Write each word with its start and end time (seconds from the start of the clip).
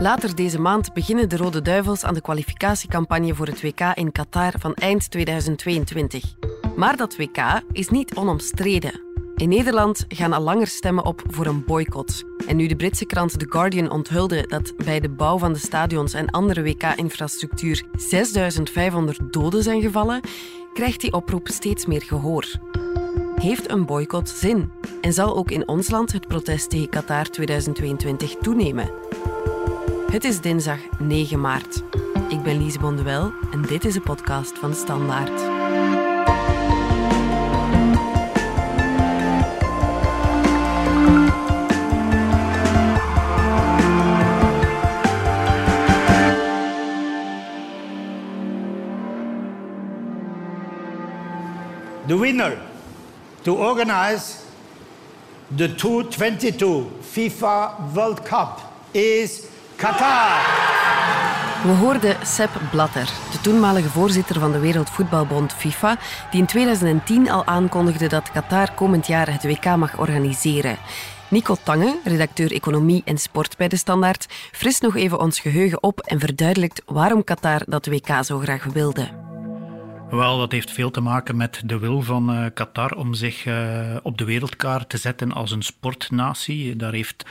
Later 0.00 0.34
deze 0.34 0.60
maand 0.60 0.92
beginnen 0.92 1.28
de 1.28 1.36
Rode 1.36 1.62
Duivels 1.62 2.04
aan 2.04 2.14
de 2.14 2.20
kwalificatiecampagne 2.20 3.34
voor 3.34 3.46
het 3.46 3.62
WK 3.62 3.80
in 3.94 4.12
Qatar 4.12 4.52
van 4.58 4.74
eind 4.74 5.10
2022. 5.10 6.34
Maar 6.76 6.96
dat 6.96 7.16
WK 7.16 7.62
is 7.72 7.88
niet 7.88 8.14
onomstreden. 8.14 9.00
In 9.36 9.48
Nederland 9.48 10.04
gaan 10.08 10.32
al 10.32 10.42
langer 10.42 10.66
stemmen 10.66 11.04
op 11.04 11.22
voor 11.26 11.46
een 11.46 11.64
boycott. 11.64 12.24
En 12.46 12.56
nu 12.56 12.66
de 12.66 12.76
Britse 12.76 13.04
krant 13.04 13.38
The 13.38 13.46
Guardian 13.48 13.90
onthulde 13.90 14.46
dat 14.46 14.76
bij 14.76 15.00
de 15.00 15.08
bouw 15.08 15.38
van 15.38 15.52
de 15.52 15.58
stadions 15.58 16.12
en 16.12 16.30
andere 16.30 16.62
WK-infrastructuur 16.62 17.82
6500 17.92 19.32
doden 19.32 19.62
zijn 19.62 19.80
gevallen, 19.80 20.20
krijgt 20.72 21.00
die 21.00 21.12
oproep 21.12 21.48
steeds 21.48 21.86
meer 21.86 22.02
gehoor. 22.02 22.46
Heeft 23.34 23.70
een 23.70 23.86
boycott 23.86 24.28
zin? 24.28 24.70
En 25.00 25.12
zal 25.12 25.36
ook 25.36 25.50
in 25.50 25.68
ons 25.68 25.90
land 25.90 26.12
het 26.12 26.28
protest 26.28 26.70
tegen 26.70 26.88
Qatar 26.88 27.24
2022 27.24 28.34
toenemen? 28.34 28.90
Het 30.10 30.24
is 30.24 30.40
dinsdag 30.40 30.78
9 30.98 31.40
maart. 31.40 31.82
Ik 32.28 32.42
ben 32.42 32.62
Lise 32.62 32.78
Bonduel 32.78 33.32
en 33.52 33.62
dit 33.62 33.84
is 33.84 33.94
de 33.94 34.00
podcast 34.00 34.58
van 34.58 34.70
de 34.70 34.76
Standaard. 34.76 35.38
The 52.06 52.18
winner 52.18 52.58
to 53.42 53.54
organize 53.54 54.34
the 55.56 55.74
2022 55.74 56.82
FIFA 57.00 57.76
World 57.92 58.22
Cup 58.22 58.68
is 58.90 59.48
Qatar. 59.80 60.40
We 61.62 61.72
hoorden 61.80 62.16
Sepp 62.26 62.60
Blatter, 62.70 63.08
de 63.30 63.40
toenmalige 63.40 63.88
voorzitter 63.88 64.40
van 64.40 64.52
de 64.52 64.58
Wereldvoetbalbond 64.58 65.52
FIFA, 65.52 65.98
die 66.30 66.40
in 66.40 66.46
2010 66.46 67.30
al 67.30 67.44
aankondigde 67.44 68.06
dat 68.06 68.30
Qatar 68.30 68.74
komend 68.74 69.06
jaar 69.06 69.32
het 69.32 69.44
WK 69.44 69.64
mag 69.76 69.98
organiseren. 69.98 70.76
Nico 71.28 71.56
Tange, 71.62 71.98
redacteur 72.04 72.52
Economie 72.52 73.02
en 73.04 73.18
Sport 73.18 73.56
bij 73.56 73.68
De 73.68 73.76
Standaard, 73.76 74.26
frist 74.52 74.82
nog 74.82 74.96
even 74.96 75.20
ons 75.20 75.40
geheugen 75.40 75.82
op 75.82 76.00
en 76.00 76.20
verduidelijkt 76.20 76.82
waarom 76.86 77.24
Qatar 77.24 77.62
dat 77.66 77.86
WK 77.86 78.24
zo 78.24 78.38
graag 78.38 78.64
wilde. 78.64 79.29
Wel, 80.10 80.38
dat 80.38 80.52
heeft 80.52 80.70
veel 80.70 80.90
te 80.90 81.00
maken 81.00 81.36
met 81.36 81.62
de 81.64 81.78
wil 81.78 82.02
van 82.02 82.34
uh, 82.34 82.46
Qatar 82.54 82.90
om 82.92 83.14
zich 83.14 83.46
uh, 83.46 83.96
op 84.02 84.18
de 84.18 84.24
wereldkaart 84.24 84.88
te 84.88 84.96
zetten 84.96 85.32
als 85.32 85.50
een 85.50 85.62
sportnatie. 85.62 86.76
Daar 86.76 86.92
heeft 86.92 87.26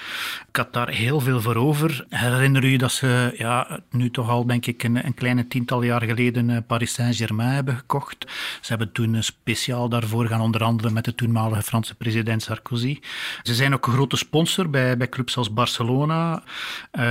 Qatar 0.51 0.89
heel 0.89 1.19
veel 1.19 1.41
voor 1.41 1.55
over. 1.55 2.05
Herinner 2.09 2.63
u 2.63 2.75
dat 2.75 2.91
ze 2.91 3.33
ja, 3.37 3.79
nu 3.89 4.11
toch 4.11 4.29
al, 4.29 4.45
denk 4.45 4.65
ik, 4.65 4.83
een, 4.83 5.05
een 5.05 5.13
kleine 5.13 5.47
tiental 5.47 5.81
jaar 5.81 6.01
geleden 6.01 6.49
uh, 6.49 6.57
Paris 6.67 6.93
Saint-Germain 6.93 7.49
hebben 7.49 7.75
gekocht. 7.75 8.25
Ze 8.61 8.67
hebben 8.69 8.91
toen 8.91 9.23
speciaal 9.23 9.89
daarvoor 9.89 10.27
gaan 10.27 10.41
onderhandelen 10.41 10.93
met 10.93 11.05
de 11.05 11.15
toenmalige 11.15 11.63
Franse 11.63 11.95
president 11.95 12.41
Sarkozy. 12.41 12.99
Ze 13.43 13.55
zijn 13.55 13.73
ook 13.73 13.87
een 13.87 13.93
grote 13.93 14.17
sponsor 14.17 14.69
bij, 14.69 14.97
bij 14.97 15.09
clubs 15.09 15.37
als 15.37 15.53
Barcelona. 15.53 16.43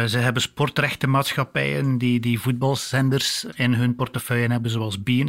ze 0.06 0.19
hebben 0.19 0.42
sportrechtenmaatschappijen 0.42 1.98
die, 1.98 2.20
die 2.20 2.41
voetbalzenders 2.41 3.44
in 3.55 3.74
hun 3.74 3.96
portefeuille 3.96 4.50
hebben, 4.50 4.70
zoals 4.70 5.02
Bein 5.02 5.28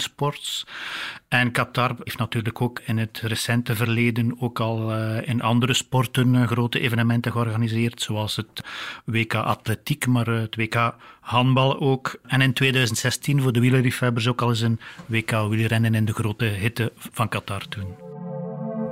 En 1.28 1.52
Qatar 1.52 1.96
heeft 2.04 2.18
natuurlijk 2.18 2.62
ook 2.62 2.82
in 2.86 2.98
het 2.98 3.20
recente 3.24 3.76
verleden 3.76 4.36
ook 4.40 4.60
al 4.60 4.96
uh, 4.96 5.28
in 5.28 5.42
andere 5.42 5.74
sporten 5.74 6.34
uh, 6.34 6.48
grote 6.48 6.80
evenementen 6.80 7.32
georganiseerd, 7.32 8.02
zoals 8.02 8.36
het 8.36 8.64
WK 9.06 9.34
Atletiek, 9.34 10.08
maar 10.08 10.28
uh, 10.28 10.40
het 10.40 10.56
WK 10.56 10.96
Handbal 11.20 11.80
ook. 11.80 12.20
En 12.28 12.42
in 12.42 12.54
2016 12.54 13.42
voor 13.42 13.52
de 13.52 13.60
wielerliefhebbers 13.60 14.28
ook 14.28 14.42
al 14.42 14.50
eens 14.50 14.62
een 14.62 14.80
WK 15.06 15.32
wielrennen 15.32 15.96
in 15.96 16.06
de 16.06 16.14
grote 16.14 16.46
hitte 16.46 16.92
van 16.96 17.30
Qatar 17.30 17.68
toen. 17.68 17.96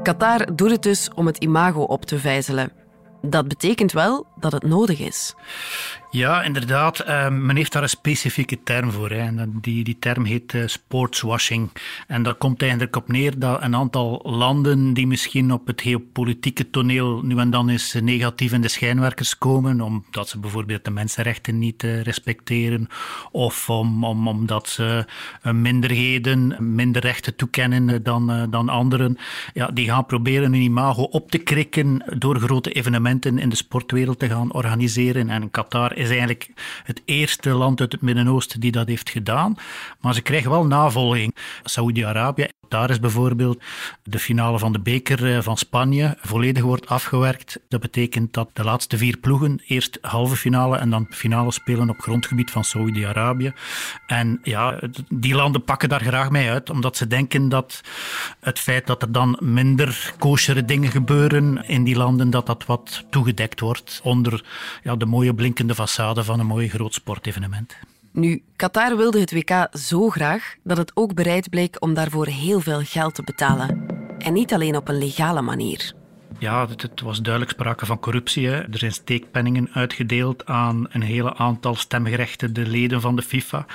Qatar 0.03 0.55
doet 0.55 0.71
het 0.71 0.83
dus 0.83 1.09
om 1.15 1.25
het 1.25 1.37
imago 1.37 1.81
op 1.81 2.05
te 2.05 2.19
vijzelen. 2.19 2.71
Dat 3.21 3.47
betekent 3.47 3.91
wel 3.91 4.27
dat 4.39 4.51
het 4.51 4.63
nodig 4.63 4.99
is. 4.99 5.35
Ja, 6.11 6.43
inderdaad. 6.43 7.07
Uh, 7.07 7.29
men 7.29 7.55
heeft 7.55 7.71
daar 7.71 7.83
een 7.83 7.89
specifieke 7.89 8.63
term 8.63 8.91
voor. 8.91 9.11
Die, 9.61 9.83
die 9.83 9.97
term 9.99 10.25
heet 10.25 10.53
uh, 10.53 10.67
sportswashing. 10.67 11.71
En 12.07 12.23
dat 12.23 12.37
komt 12.37 12.61
eigenlijk 12.61 12.95
op 12.95 13.07
neer 13.07 13.39
dat 13.39 13.61
een 13.61 13.75
aantal 13.75 14.19
landen 14.23 14.93
die 14.93 15.07
misschien 15.07 15.51
op 15.51 15.67
het 15.67 15.81
geopolitieke 15.81 16.69
toneel 16.69 17.21
nu 17.21 17.37
en 17.37 17.49
dan 17.49 17.69
eens 17.69 17.93
negatief 17.93 18.51
in 18.51 18.61
de 18.61 18.67
schijnwerkers 18.67 19.37
komen, 19.37 19.81
omdat 19.81 20.29
ze 20.29 20.39
bijvoorbeeld 20.39 20.85
de 20.85 20.91
mensenrechten 20.91 21.59
niet 21.59 21.83
uh, 21.83 22.01
respecteren, 22.01 22.87
of 23.31 23.69
om, 23.69 24.03
om, 24.03 24.27
omdat 24.27 24.69
ze 24.69 25.05
minderheden 25.41 26.55
minder 26.75 27.01
rechten 27.01 27.35
toekennen 27.35 28.03
dan, 28.03 28.47
dan 28.49 28.69
anderen, 28.69 29.17
ja, 29.53 29.67
die 29.67 29.89
gaan 29.89 30.05
proberen 30.05 30.51
hun 30.51 30.61
imago 30.61 31.01
op 31.01 31.31
te 31.31 31.37
krikken 31.37 32.03
door 32.17 32.39
grote 32.39 32.71
evenementen 32.71 33.39
in 33.39 33.49
de 33.49 33.55
sportwereld 33.55 34.19
te 34.19 34.26
gaan 34.29 34.53
organiseren. 34.53 35.29
En 35.29 35.51
Qatar 35.51 35.95
is 35.95 36.07
eigenlijk 36.07 36.49
het 36.83 37.01
eerste 37.05 37.49
land 37.49 37.81
uit 37.81 37.91
het 37.91 38.01
Midden-Oosten 38.01 38.59
die 38.59 38.71
dat 38.71 38.87
heeft 38.87 39.09
gedaan. 39.09 39.55
Maar 40.01 40.13
ze 40.13 40.21
krijgen 40.21 40.51
wel 40.51 40.65
navolging. 40.65 41.35
Saoedi-Arabië, 41.63 42.47
daar 42.67 42.89
is 42.89 42.99
bijvoorbeeld 42.99 43.63
de 44.03 44.19
finale 44.19 44.59
van 44.59 44.71
de 44.73 44.79
beker 44.79 45.35
eh, 45.35 45.41
van 45.41 45.57
Spanje 45.57 46.17
volledig 46.21 46.63
wordt 46.63 46.87
afgewerkt. 46.87 47.59
Dat 47.67 47.79
betekent 47.79 48.33
dat 48.33 48.49
de 48.53 48.63
laatste 48.63 48.97
vier 48.97 49.17
ploegen 49.17 49.61
eerst 49.67 49.97
halve 50.01 50.35
finale 50.35 50.77
en 50.77 50.89
dan 50.89 51.07
finale 51.09 51.51
spelen 51.51 51.89
op 51.89 51.99
grondgebied 51.99 52.51
van 52.51 52.63
Saoedi-Arabië. 52.63 53.53
En 54.07 54.39
ja, 54.43 54.79
die 55.09 55.35
landen 55.35 55.63
pakken 55.63 55.89
daar 55.89 56.01
graag 56.01 56.29
mee 56.29 56.49
uit, 56.49 56.69
omdat 56.69 56.97
ze 56.97 57.07
denken 57.07 57.49
dat 57.49 57.81
het 58.39 58.59
feit 58.59 58.87
dat 58.87 59.01
er 59.01 59.11
dan 59.11 59.37
minder 59.41 60.13
koosjere 60.19 60.65
dingen 60.65 60.91
gebeuren 60.91 61.67
in 61.67 61.83
die 61.83 61.95
landen, 61.95 62.29
dat 62.29 62.45
dat 62.45 62.65
wat 62.65 63.05
toegedekt 63.09 63.59
wordt 63.59 63.99
onder 64.17 64.43
ja, 64.83 64.95
de 64.95 65.05
mooie 65.05 65.33
blinkende 65.33 65.75
façade 65.75 66.23
van 66.25 66.39
een 66.39 66.45
mooi 66.45 66.69
groot 66.69 66.93
sportevenement. 66.93 67.77
Nu, 68.11 68.43
Qatar 68.55 68.97
wilde 68.97 69.19
het 69.19 69.31
WK 69.31 69.67
zo 69.71 70.09
graag 70.09 70.55
dat 70.63 70.77
het 70.77 70.91
ook 70.93 71.13
bereid 71.13 71.49
bleek 71.49 71.75
om 71.79 71.93
daarvoor 71.93 72.27
heel 72.27 72.59
veel 72.59 72.81
geld 72.81 73.15
te 73.15 73.23
betalen. 73.23 73.85
En 74.17 74.33
niet 74.33 74.53
alleen 74.53 74.75
op 74.75 74.87
een 74.87 74.97
legale 74.97 75.41
manier. 75.41 75.93
Ja, 76.39 76.67
het, 76.67 77.01
was 77.01 77.21
duidelijk 77.21 77.53
sprake 77.53 77.85
van 77.85 77.99
corruptie. 77.99 78.47
Hè. 78.47 78.55
Er 78.55 78.77
zijn 78.77 78.91
steekpenningen 78.91 79.69
uitgedeeld 79.73 80.45
aan 80.45 80.85
een 80.89 81.01
hele 81.01 81.35
aantal 81.35 81.75
stemgerechtigde 81.75 82.67
leden 82.67 83.01
van 83.01 83.15
de 83.15 83.21
FIFA. 83.21 83.65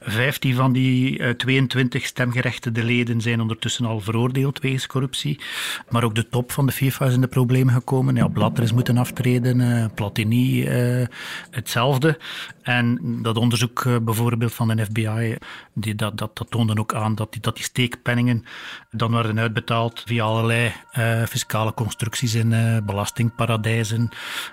Vijftien 0.00 0.54
van 0.54 0.72
die 0.72 1.18
uh, 1.18 1.30
22 1.30 2.06
stemgerechtigde 2.06 2.84
leden 2.84 3.20
zijn 3.20 3.40
ondertussen 3.40 3.84
al 3.84 4.00
veroordeeld 4.00 4.60
wegens 4.60 4.86
corruptie. 4.86 5.40
Maar 5.88 6.04
ook 6.04 6.14
de 6.14 6.28
top 6.28 6.52
van 6.52 6.66
de 6.66 6.72
FIFA 6.72 7.06
is 7.06 7.14
in 7.14 7.20
de 7.20 7.26
problemen 7.26 7.74
gekomen. 7.74 8.16
Ja, 8.16 8.28
Blatter 8.28 8.64
is 8.64 8.72
moeten 8.72 8.98
aftreden, 8.98 9.60
uh, 9.60 9.84
Platini 9.94 10.62
uh, 10.62 11.06
hetzelfde. 11.50 12.18
En 12.70 12.98
dat 13.22 13.36
onderzoek 13.36 13.84
uh, 13.84 13.96
bijvoorbeeld 14.02 14.54
van 14.54 14.68
de 14.68 14.84
FBI, 14.84 15.36
die, 15.74 15.94
dat, 15.94 16.18
dat, 16.18 16.46
toonde 16.48 16.76
ook 16.76 16.94
aan 16.94 17.14
dat 17.14 17.32
die, 17.32 17.40
dat 17.40 17.54
die 17.54 17.64
steekpenningen 17.64 18.44
dan 18.90 19.12
werden 19.12 19.38
uitbetaald 19.38 20.02
via 20.06 20.24
allerlei 20.24 20.72
fiscale 21.28 21.74
constructies 21.74 22.34
in 22.34 22.52
uh, 22.52 22.76
belastingparadijzen. 22.86 24.08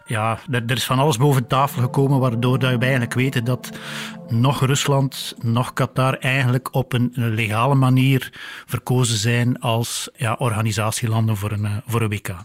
Ja, 0.06 0.40
er, 0.52 0.64
er, 0.66 0.76
is 0.76 0.86
van 0.86 1.00
alles 1.00 1.18
boven 1.18 1.48
tafel 1.48 1.82
gekomen, 1.82 2.20
waardoor 2.20 2.60
dat 2.60 2.72
we 2.72 2.78
eigenlijk 2.78 3.14
weten 3.14 3.44
dat 3.44 3.80
nog 4.28 4.66
Rusland, 4.66 5.36
nog 5.42 5.74
Qatar 5.74 6.14
eigenlijk 6.14 6.74
op 6.74 6.94
een 6.94 7.12
legale 7.14 7.76
manier 7.76 8.32
verkozen 8.66 9.18
zijn 9.18 9.60
als 9.60 10.10
ja, 10.16 10.36
organisatielanden 10.40 11.38
voor 11.38 11.52
een, 11.52 11.82
voor 11.86 12.02
een 12.02 12.10
WK. 12.10 12.36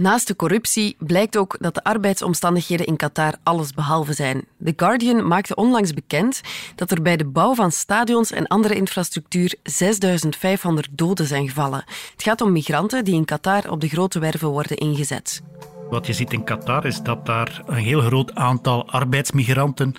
Naast 0.00 0.26
de 0.26 0.36
corruptie 0.36 0.96
blijkt 0.98 1.36
ook 1.36 1.56
dat 1.60 1.74
de 1.74 1.84
arbeidsomstandigheden 1.84 2.86
in 2.86 2.96
Qatar 2.96 3.34
allesbehalve 3.42 4.12
zijn. 4.12 4.44
The 4.64 4.72
Guardian 4.76 5.26
maakte 5.26 5.54
onlangs 5.54 5.94
bekend 5.94 6.40
dat 6.74 6.90
er 6.90 7.02
bij 7.02 7.16
de 7.16 7.24
bouw 7.24 7.54
van 7.54 7.72
stadions 7.72 8.30
en 8.30 8.46
andere 8.46 8.74
infrastructuur 8.74 9.54
6500 9.62 10.88
doden 10.90 11.26
zijn 11.26 11.48
gevallen. 11.48 11.84
Het 12.12 12.22
gaat 12.22 12.40
om 12.40 12.52
migranten 12.52 13.04
die 13.04 13.14
in 13.14 13.24
Qatar 13.24 13.70
op 13.70 13.80
de 13.80 13.88
grote 13.88 14.18
werven 14.18 14.48
worden 14.48 14.76
ingezet. 14.76 15.42
Wat 15.90 16.06
je 16.06 16.12
ziet 16.12 16.32
in 16.32 16.44
Qatar 16.44 16.86
is 16.86 17.02
dat 17.02 17.26
daar 17.26 17.62
een 17.66 17.74
heel 17.74 18.00
groot 18.00 18.34
aantal 18.34 18.90
arbeidsmigranten 18.90 19.94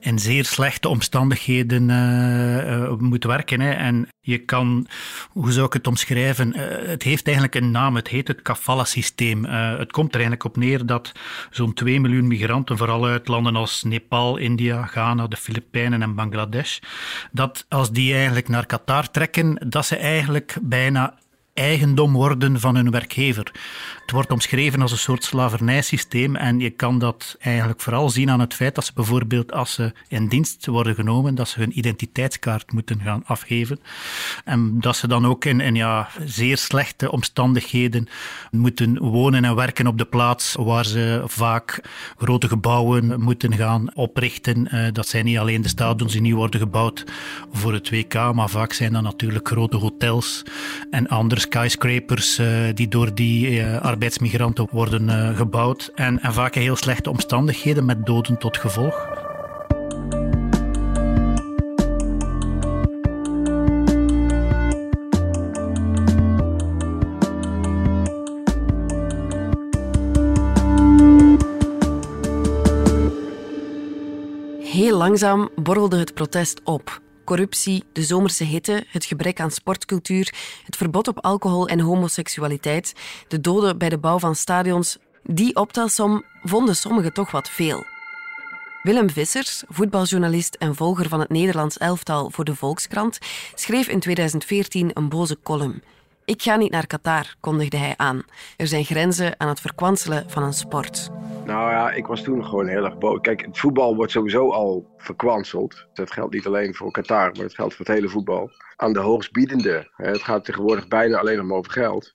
in 0.00 0.18
zeer 0.18 0.44
slechte 0.44 0.88
omstandigheden 0.88 1.88
uh, 1.88 2.94
moet 2.98 3.24
werken. 3.24 3.60
Hè. 3.60 3.70
En 3.70 4.08
je 4.20 4.38
kan, 4.38 4.86
hoe 5.30 5.52
zou 5.52 5.66
ik 5.66 5.72
het 5.72 5.86
omschrijven? 5.86 6.52
Uh, 6.56 6.88
het 6.88 7.02
heeft 7.02 7.24
eigenlijk 7.24 7.54
een 7.54 7.70
naam, 7.70 7.96
het 7.96 8.08
heet 8.08 8.28
het 8.28 8.42
kafala-systeem. 8.42 9.44
het 9.44 9.92
komt 9.92 10.08
er 10.08 10.20
eigenlijk 10.20 10.44
op 10.44 10.56
neer 10.56 10.86
dat 10.86 11.12
zo'n 11.50 11.74
2 11.74 12.00
miljoen 12.00 12.26
migranten, 12.26 12.76
vooral 12.76 13.06
uit 13.06 13.28
landen 13.28 13.56
als 13.56 13.82
Nepal, 13.82 14.36
India, 14.36 14.86
Ghana, 14.86 15.26
de 15.26 15.36
Filipijnen 15.36 16.02
en 16.02 16.14
Bangladesh, 16.14 16.78
dat 17.32 17.66
als 17.68 17.90
die 17.90 18.14
eigenlijk 18.14 18.48
naar 18.48 18.66
Qatar 18.66 19.10
trekken, 19.10 19.66
dat 19.68 19.86
ze 19.86 19.96
eigenlijk 19.96 20.56
bijna 20.62 21.14
eigendom 21.60 22.12
worden 22.12 22.60
van 22.60 22.74
hun 22.74 22.90
werkgever. 22.90 23.52
Het 24.00 24.10
wordt 24.10 24.30
omschreven 24.30 24.82
als 24.82 24.92
een 24.92 24.98
soort 24.98 25.24
slavernijsysteem 25.24 26.36
en 26.36 26.58
je 26.60 26.70
kan 26.70 26.98
dat 26.98 27.36
eigenlijk 27.40 27.80
vooral 27.80 28.10
zien 28.10 28.30
aan 28.30 28.40
het 28.40 28.54
feit 28.54 28.74
dat 28.74 28.84
ze 28.84 28.92
bijvoorbeeld 28.94 29.52
als 29.52 29.72
ze 29.72 29.92
in 30.08 30.28
dienst 30.28 30.66
worden 30.66 30.94
genomen, 30.94 31.34
dat 31.34 31.48
ze 31.48 31.58
hun 31.58 31.78
identiteitskaart 31.78 32.72
moeten 32.72 33.00
gaan 33.00 33.22
afgeven 33.26 33.80
en 34.44 34.80
dat 34.80 34.96
ze 34.96 35.08
dan 35.08 35.26
ook 35.26 35.44
in, 35.44 35.60
in 35.60 35.74
ja, 35.74 36.08
zeer 36.24 36.56
slechte 36.56 37.10
omstandigheden 37.10 38.08
moeten 38.50 38.98
wonen 38.98 39.44
en 39.44 39.54
werken 39.54 39.86
op 39.86 39.98
de 39.98 40.04
plaats 40.04 40.54
waar 40.58 40.84
ze 40.84 41.22
vaak 41.26 41.80
grote 42.18 42.48
gebouwen 42.48 43.20
moeten 43.20 43.54
gaan 43.54 43.94
oprichten. 43.94 44.68
Eh, 44.68 44.92
dat 44.92 45.08
zijn 45.08 45.24
niet 45.24 45.38
alleen 45.38 45.62
de 45.62 45.68
stadions 45.68 46.12
die 46.12 46.20
nieuw 46.20 46.36
worden 46.36 46.60
gebouwd 46.60 47.04
voor 47.52 47.72
het 47.72 47.90
WK, 47.90 48.14
maar 48.14 48.50
vaak 48.50 48.72
zijn 48.72 48.92
dat 48.92 49.02
natuurlijk 49.02 49.48
grote 49.48 49.76
hotels 49.76 50.42
en 50.90 51.08
andere 51.08 51.40
skyscrapers 51.50 52.38
eh, 52.38 52.46
die 52.74 52.88
door 52.88 53.14
die 53.14 53.50
uh, 53.50 53.80
arbeidsmigranten 53.80 54.68
worden 54.70 55.36
gebouwd. 55.36 55.90
En, 55.94 56.20
en 56.22 56.32
vaak 56.32 56.54
in 56.54 56.62
heel 56.62 56.76
slechte 56.76 57.10
omstandigheden 57.10 57.84
met 57.84 58.06
doden 58.06 58.38
tot 58.38 58.56
gevolg. 58.56 59.08
Heel 74.60 74.96
langzaam 74.96 75.48
borrelde 75.54 75.98
het 75.98 76.14
protest 76.14 76.60
op. 76.64 77.00
Corruptie, 77.24 77.84
de 77.92 78.02
zomerse 78.02 78.44
hitte, 78.44 78.84
het 78.88 79.04
gebrek 79.04 79.40
aan 79.40 79.50
sportcultuur, 79.50 80.34
het 80.64 80.76
verbod 80.76 81.08
op 81.08 81.24
alcohol 81.24 81.68
en 81.68 81.80
homoseksualiteit, 81.80 82.92
de 83.28 83.40
doden 83.40 83.78
bij 83.78 83.88
de 83.88 83.98
bouw 83.98 84.18
van 84.18 84.34
stadions. 84.34 84.98
Die 85.22 85.56
optelsom 85.56 86.24
vonden 86.42 86.76
sommigen 86.76 87.12
toch 87.12 87.30
wat 87.30 87.50
veel. 87.50 87.84
Willem 88.82 89.10
Vissers, 89.10 89.62
voetbaljournalist 89.68 90.54
en 90.54 90.74
volger 90.74 91.08
van 91.08 91.20
het 91.20 91.28
Nederlands 91.28 91.78
elftal 91.78 92.30
voor 92.30 92.44
de 92.44 92.54
Volkskrant, 92.54 93.18
schreef 93.54 93.88
in 93.88 94.00
2014 94.00 94.90
een 94.94 95.08
boze 95.08 95.38
column. 95.42 95.82
Ik 96.30 96.42
ga 96.42 96.56
niet 96.56 96.70
naar 96.70 96.86
Qatar, 96.86 97.34
kondigde 97.40 97.76
hij 97.76 97.94
aan. 97.96 98.22
Er 98.56 98.66
zijn 98.66 98.84
grenzen 98.84 99.40
aan 99.40 99.48
het 99.48 99.60
verkwanselen 99.60 100.30
van 100.30 100.42
een 100.42 100.52
sport. 100.52 101.10
Nou 101.44 101.70
ja, 101.70 101.92
ik 101.92 102.06
was 102.06 102.22
toen 102.22 102.44
gewoon 102.44 102.66
heel 102.66 102.84
erg 102.84 102.98
boos. 102.98 103.20
Kijk, 103.20 103.44
het 103.46 103.58
voetbal 103.58 103.96
wordt 103.96 104.12
sowieso 104.12 104.50
al 104.50 104.94
verkwanseld. 104.96 105.86
Dat 105.92 106.12
geldt 106.12 106.34
niet 106.34 106.46
alleen 106.46 106.74
voor 106.74 106.90
Qatar, 106.90 107.32
maar 107.32 107.44
het 107.44 107.54
geldt 107.54 107.74
voor 107.74 107.86
het 107.86 107.94
hele 107.94 108.08
voetbal. 108.08 108.50
Aan 108.76 108.92
de 108.92 108.98
hoogstbiedende. 108.98 109.92
Het 109.96 110.22
gaat 110.22 110.44
tegenwoordig 110.44 110.88
bijna 110.88 111.18
alleen 111.18 111.46
maar 111.46 111.56
over 111.56 111.72
geld. 111.72 112.14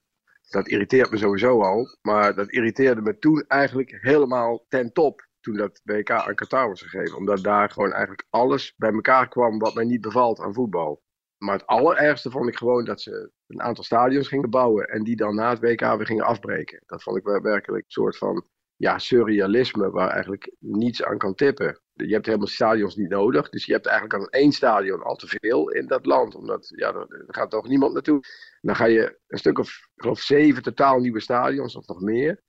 Dat 0.49 0.67
irriteert 0.67 1.11
me 1.11 1.17
sowieso 1.17 1.61
al. 1.61 1.97
Maar 2.01 2.35
dat 2.35 2.51
irriteerde 2.51 3.01
me 3.01 3.17
toen 3.17 3.43
eigenlijk 3.47 3.97
helemaal 4.01 4.65
ten 4.67 4.93
top. 4.93 5.27
Toen 5.39 5.57
dat 5.57 5.81
WK 5.83 6.11
aan 6.11 6.35
Qatar 6.35 6.67
was 6.67 6.81
gegeven. 6.81 7.17
Omdat 7.17 7.43
daar 7.43 7.69
gewoon 7.69 7.91
eigenlijk 7.91 8.25
alles 8.29 8.73
bij 8.77 8.91
elkaar 8.91 9.27
kwam 9.27 9.59
wat 9.59 9.73
mij 9.73 9.85
niet 9.85 10.01
bevalt 10.01 10.39
aan 10.39 10.53
voetbal. 10.53 11.03
Maar 11.37 11.53
het 11.53 11.67
allerergste 11.67 12.31
vond 12.31 12.47
ik 12.47 12.57
gewoon 12.57 12.85
dat 12.85 13.01
ze 13.01 13.31
een 13.47 13.61
aantal 13.61 13.83
stadions 13.83 14.27
gingen 14.27 14.49
bouwen 14.49 14.85
en 14.85 15.03
die 15.03 15.15
dan 15.15 15.35
na 15.35 15.49
het 15.49 15.59
WK 15.59 15.79
weer 15.79 16.05
gingen 16.05 16.25
afbreken. 16.25 16.83
Dat 16.85 17.03
vond 17.03 17.17
ik 17.17 17.23
werkelijk 17.23 17.85
een 17.85 17.91
soort 17.91 18.17
van 18.17 18.45
ja, 18.75 18.97
surrealisme 18.97 19.91
waar 19.91 20.09
eigenlijk 20.09 20.55
niets 20.59 21.03
aan 21.03 21.17
kan 21.17 21.35
tippen. 21.35 21.81
Je 21.93 22.13
hebt 22.13 22.25
helemaal 22.25 22.47
stadions 22.47 22.95
niet 22.95 23.09
nodig, 23.09 23.49
dus 23.49 23.65
je 23.65 23.73
hebt 23.73 23.85
eigenlijk 23.85 24.19
aan 24.19 24.29
één 24.29 24.51
stadion 24.51 25.03
al 25.03 25.15
te 25.15 25.27
veel 25.27 25.69
in 25.69 25.87
dat 25.87 26.05
land. 26.05 26.35
Omdat, 26.35 26.71
ja, 26.75 26.93
er 26.93 27.25
gaat 27.27 27.49
toch 27.49 27.67
niemand 27.67 27.93
naartoe. 27.93 28.19
Dan 28.61 28.75
ga 28.75 28.85
je 28.85 29.19
een 29.27 29.37
stuk 29.37 29.59
of, 29.59 29.89
geloof 29.95 30.19
zeven 30.19 30.63
totaal 30.63 30.99
nieuwe 30.99 31.19
stadions 31.19 31.75
of 31.75 31.87
nog 31.87 32.01
meer. 32.01 32.43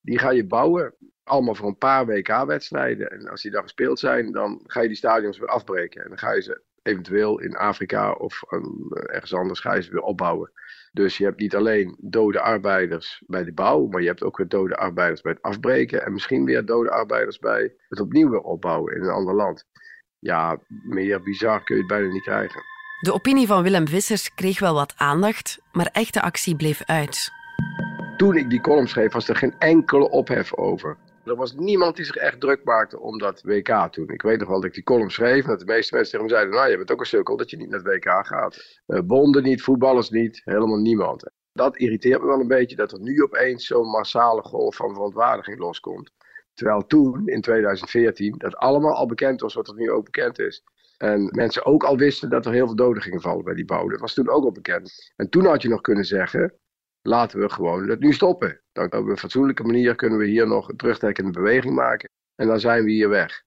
Die 0.00 0.18
ga 0.18 0.30
je 0.30 0.46
bouwen, 0.46 0.94
allemaal 1.22 1.54
voor 1.54 1.68
een 1.68 1.78
paar 1.78 2.06
WK-wedstrijden. 2.06 3.10
En 3.10 3.28
als 3.28 3.42
die 3.42 3.50
dan 3.50 3.62
gespeeld 3.62 3.98
zijn, 3.98 4.32
dan 4.32 4.60
ga 4.66 4.80
je 4.80 4.88
die 4.88 4.96
stadions 4.96 5.38
weer 5.38 5.48
afbreken. 5.48 6.02
En 6.02 6.08
dan 6.08 6.18
ga 6.18 6.32
je 6.32 6.42
ze 6.42 6.62
eventueel 6.84 7.40
in 7.40 7.56
Afrika 7.56 8.12
of 8.12 8.42
ergens 8.90 9.34
anders 9.34 9.60
ga 9.60 9.74
je 9.74 9.82
ze 9.82 9.90
weer 9.90 10.00
opbouwen. 10.00 10.52
Dus 10.92 11.16
je 11.18 11.24
hebt 11.24 11.40
niet 11.40 11.54
alleen 11.54 11.96
dode 12.00 12.40
arbeiders 12.40 13.22
bij 13.26 13.44
de 13.44 13.52
bouw, 13.52 13.86
maar 13.86 14.00
je 14.00 14.06
hebt 14.06 14.22
ook 14.22 14.36
weer 14.36 14.48
dode 14.48 14.76
arbeiders 14.76 15.20
bij 15.20 15.32
het 15.32 15.42
afbreken. 15.42 16.04
En 16.04 16.12
misschien 16.12 16.44
weer 16.44 16.64
dode 16.64 16.90
arbeiders 16.90 17.38
bij 17.38 17.74
het 17.88 18.00
opnieuw 18.00 18.30
weer 18.30 18.40
opbouwen 18.40 18.94
in 18.94 19.02
een 19.02 19.10
ander 19.10 19.34
land. 19.34 19.64
Ja, 20.18 20.58
meer 20.88 21.22
bizar 21.22 21.64
kun 21.64 21.74
je 21.74 21.80
het 21.80 21.90
bijna 21.90 22.12
niet 22.12 22.22
krijgen. 22.22 22.62
De 23.00 23.12
opinie 23.12 23.46
van 23.46 23.62
Willem 23.62 23.88
Vissers 23.88 24.34
kreeg 24.34 24.60
wel 24.60 24.74
wat 24.74 24.94
aandacht, 24.96 25.60
maar 25.72 25.88
echte 25.92 26.22
actie 26.22 26.56
bleef 26.56 26.82
uit. 26.84 27.30
Toen 28.16 28.36
ik 28.36 28.50
die 28.50 28.60
column 28.60 28.88
schreef, 28.88 29.12
was 29.12 29.28
er 29.28 29.36
geen 29.36 29.54
enkele 29.58 30.10
ophef 30.10 30.54
over. 30.54 30.96
Er 31.24 31.36
was 31.36 31.54
niemand 31.54 31.96
die 31.96 32.04
zich 32.04 32.16
echt 32.16 32.40
druk 32.40 32.64
maakte 32.64 33.00
om 33.00 33.18
dat 33.18 33.42
WK 33.42 33.88
toen. 33.90 34.08
Ik 34.08 34.22
weet 34.22 34.38
nog 34.38 34.48
wel 34.48 34.56
dat 34.56 34.68
ik 34.68 34.74
die 34.74 34.82
column 34.82 35.10
schreef 35.10 35.44
dat 35.44 35.58
de 35.58 35.64
meeste 35.64 35.94
mensen 35.94 36.12
tegen 36.12 36.28
zeiden: 36.28 36.54
Nou, 36.54 36.70
je 36.70 36.76
bent 36.76 36.92
ook 36.92 37.00
een 37.00 37.06
sukkel 37.06 37.36
dat 37.36 37.50
je 37.50 37.56
niet 37.56 37.68
naar 37.68 37.78
het 37.78 37.88
WK 37.88 38.26
gaat. 38.26 38.82
Uh, 38.86 39.00
bonden 39.00 39.42
niet, 39.42 39.62
voetballers 39.62 40.10
niet, 40.10 40.40
helemaal 40.44 40.78
niemand. 40.78 41.30
Dat 41.52 41.76
irriteert 41.76 42.20
me 42.20 42.26
wel 42.26 42.40
een 42.40 42.46
beetje 42.46 42.76
dat 42.76 42.92
er 42.92 43.00
nu 43.00 43.22
opeens 43.22 43.66
zo'n 43.66 43.90
massale 43.90 44.42
golf 44.42 44.76
van 44.76 44.92
verontwaardiging 44.92 45.58
loskomt. 45.58 46.10
Terwijl 46.54 46.86
toen, 46.86 47.28
in 47.28 47.40
2014, 47.40 48.34
dat 48.38 48.56
allemaal 48.56 48.94
al 48.94 49.06
bekend 49.06 49.40
was 49.40 49.54
wat 49.54 49.68
er 49.68 49.74
nu 49.74 49.90
ook 49.90 50.04
bekend 50.04 50.38
is. 50.38 50.62
En 50.98 51.30
mensen 51.34 51.66
ook 51.66 51.84
al 51.84 51.96
wisten 51.96 52.30
dat 52.30 52.46
er 52.46 52.52
heel 52.52 52.66
veel 52.66 52.76
doden 52.76 53.02
gingen 53.02 53.20
vallen 53.20 53.44
bij 53.44 53.54
die 53.54 53.64
bouw. 53.64 53.88
Dat 53.88 54.00
was 54.00 54.14
toen 54.14 54.28
ook 54.28 54.44
al 54.44 54.52
bekend. 54.52 55.12
En 55.16 55.28
toen 55.28 55.46
had 55.46 55.62
je 55.62 55.68
nog 55.68 55.80
kunnen 55.80 56.04
zeggen: 56.04 56.54
laten 57.06 57.40
we 57.40 57.48
gewoon 57.48 57.88
het 57.88 58.00
nu 58.00 58.12
stoppen. 58.12 58.60
Dan 58.72 58.84
op 58.84 59.06
een 59.06 59.18
fatsoenlijke 59.18 59.62
manier 59.62 59.94
kunnen 59.94 60.18
we 60.18 60.26
hier 60.26 60.46
nog 60.46 60.68
een 60.68 60.76
terugtrekkende 60.76 61.30
beweging 61.30 61.74
maken. 61.74 62.08
En 62.34 62.46
dan 62.46 62.60
zijn 62.60 62.84
we 62.84 62.90
hier 62.90 63.08
weg. 63.08 63.42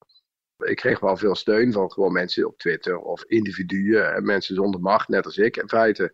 Ik 0.57 0.75
kreeg 0.75 0.99
wel 0.99 1.17
veel 1.17 1.35
steun 1.35 1.71
van 1.71 1.91
gewoon 1.91 2.11
mensen 2.11 2.47
op 2.47 2.57
Twitter 2.57 2.97
of 2.97 3.23
individuen 3.23 4.15
en 4.15 4.25
mensen 4.25 4.55
zonder 4.55 4.81
macht, 4.81 5.07
net 5.07 5.25
als 5.25 5.37
ik 5.37 5.57
in 5.57 5.69
feite. 5.69 6.11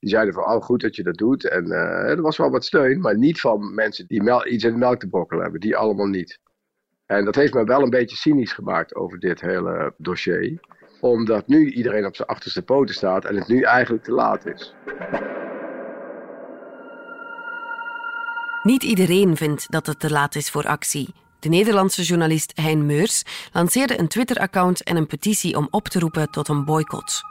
Die 0.00 0.10
zeiden 0.10 0.34
van, 0.34 0.44
oh 0.44 0.62
goed 0.62 0.80
dat 0.80 0.96
je 0.96 1.02
dat 1.02 1.16
doet. 1.16 1.48
En 1.48 1.66
uh, 1.66 2.10
er 2.10 2.22
was 2.22 2.36
wel 2.36 2.50
wat 2.50 2.64
steun, 2.64 3.00
maar 3.00 3.18
niet 3.18 3.40
van 3.40 3.74
mensen 3.74 4.06
die 4.06 4.46
iets 4.46 4.64
in 4.64 4.72
de 4.72 4.78
melk 4.78 5.00
te 5.00 5.08
brokkelen 5.08 5.42
hebben. 5.42 5.60
Die 5.60 5.76
allemaal 5.76 6.06
niet. 6.06 6.38
En 7.06 7.24
dat 7.24 7.34
heeft 7.34 7.54
me 7.54 7.64
wel 7.64 7.82
een 7.82 7.90
beetje 7.90 8.16
cynisch 8.16 8.52
gemaakt 8.52 8.94
over 8.94 9.18
dit 9.18 9.40
hele 9.40 9.94
dossier. 9.96 10.60
Omdat 11.00 11.46
nu 11.46 11.70
iedereen 11.70 12.06
op 12.06 12.16
zijn 12.16 12.28
achterste 12.28 12.62
poten 12.62 12.94
staat 12.94 13.24
en 13.24 13.36
het 13.36 13.48
nu 13.48 13.62
eigenlijk 13.62 14.04
te 14.04 14.12
laat 14.12 14.46
is. 14.46 14.74
Niet 18.62 18.82
iedereen 18.82 19.36
vindt 19.36 19.70
dat 19.70 19.86
het 19.86 20.00
te 20.00 20.10
laat 20.10 20.34
is 20.34 20.50
voor 20.50 20.66
actie. 20.66 21.14
De 21.38 21.48
Nederlandse 21.48 22.02
journalist 22.02 22.60
Hein 22.60 22.86
Meurs 22.86 23.24
lanceerde 23.52 23.98
een 23.98 24.08
Twitter-account 24.08 24.82
en 24.82 24.96
een 24.96 25.06
petitie 25.06 25.56
om 25.56 25.68
op 25.70 25.84
te 25.88 25.98
roepen 25.98 26.30
tot 26.30 26.48
een 26.48 26.64
boycott. 26.64 27.22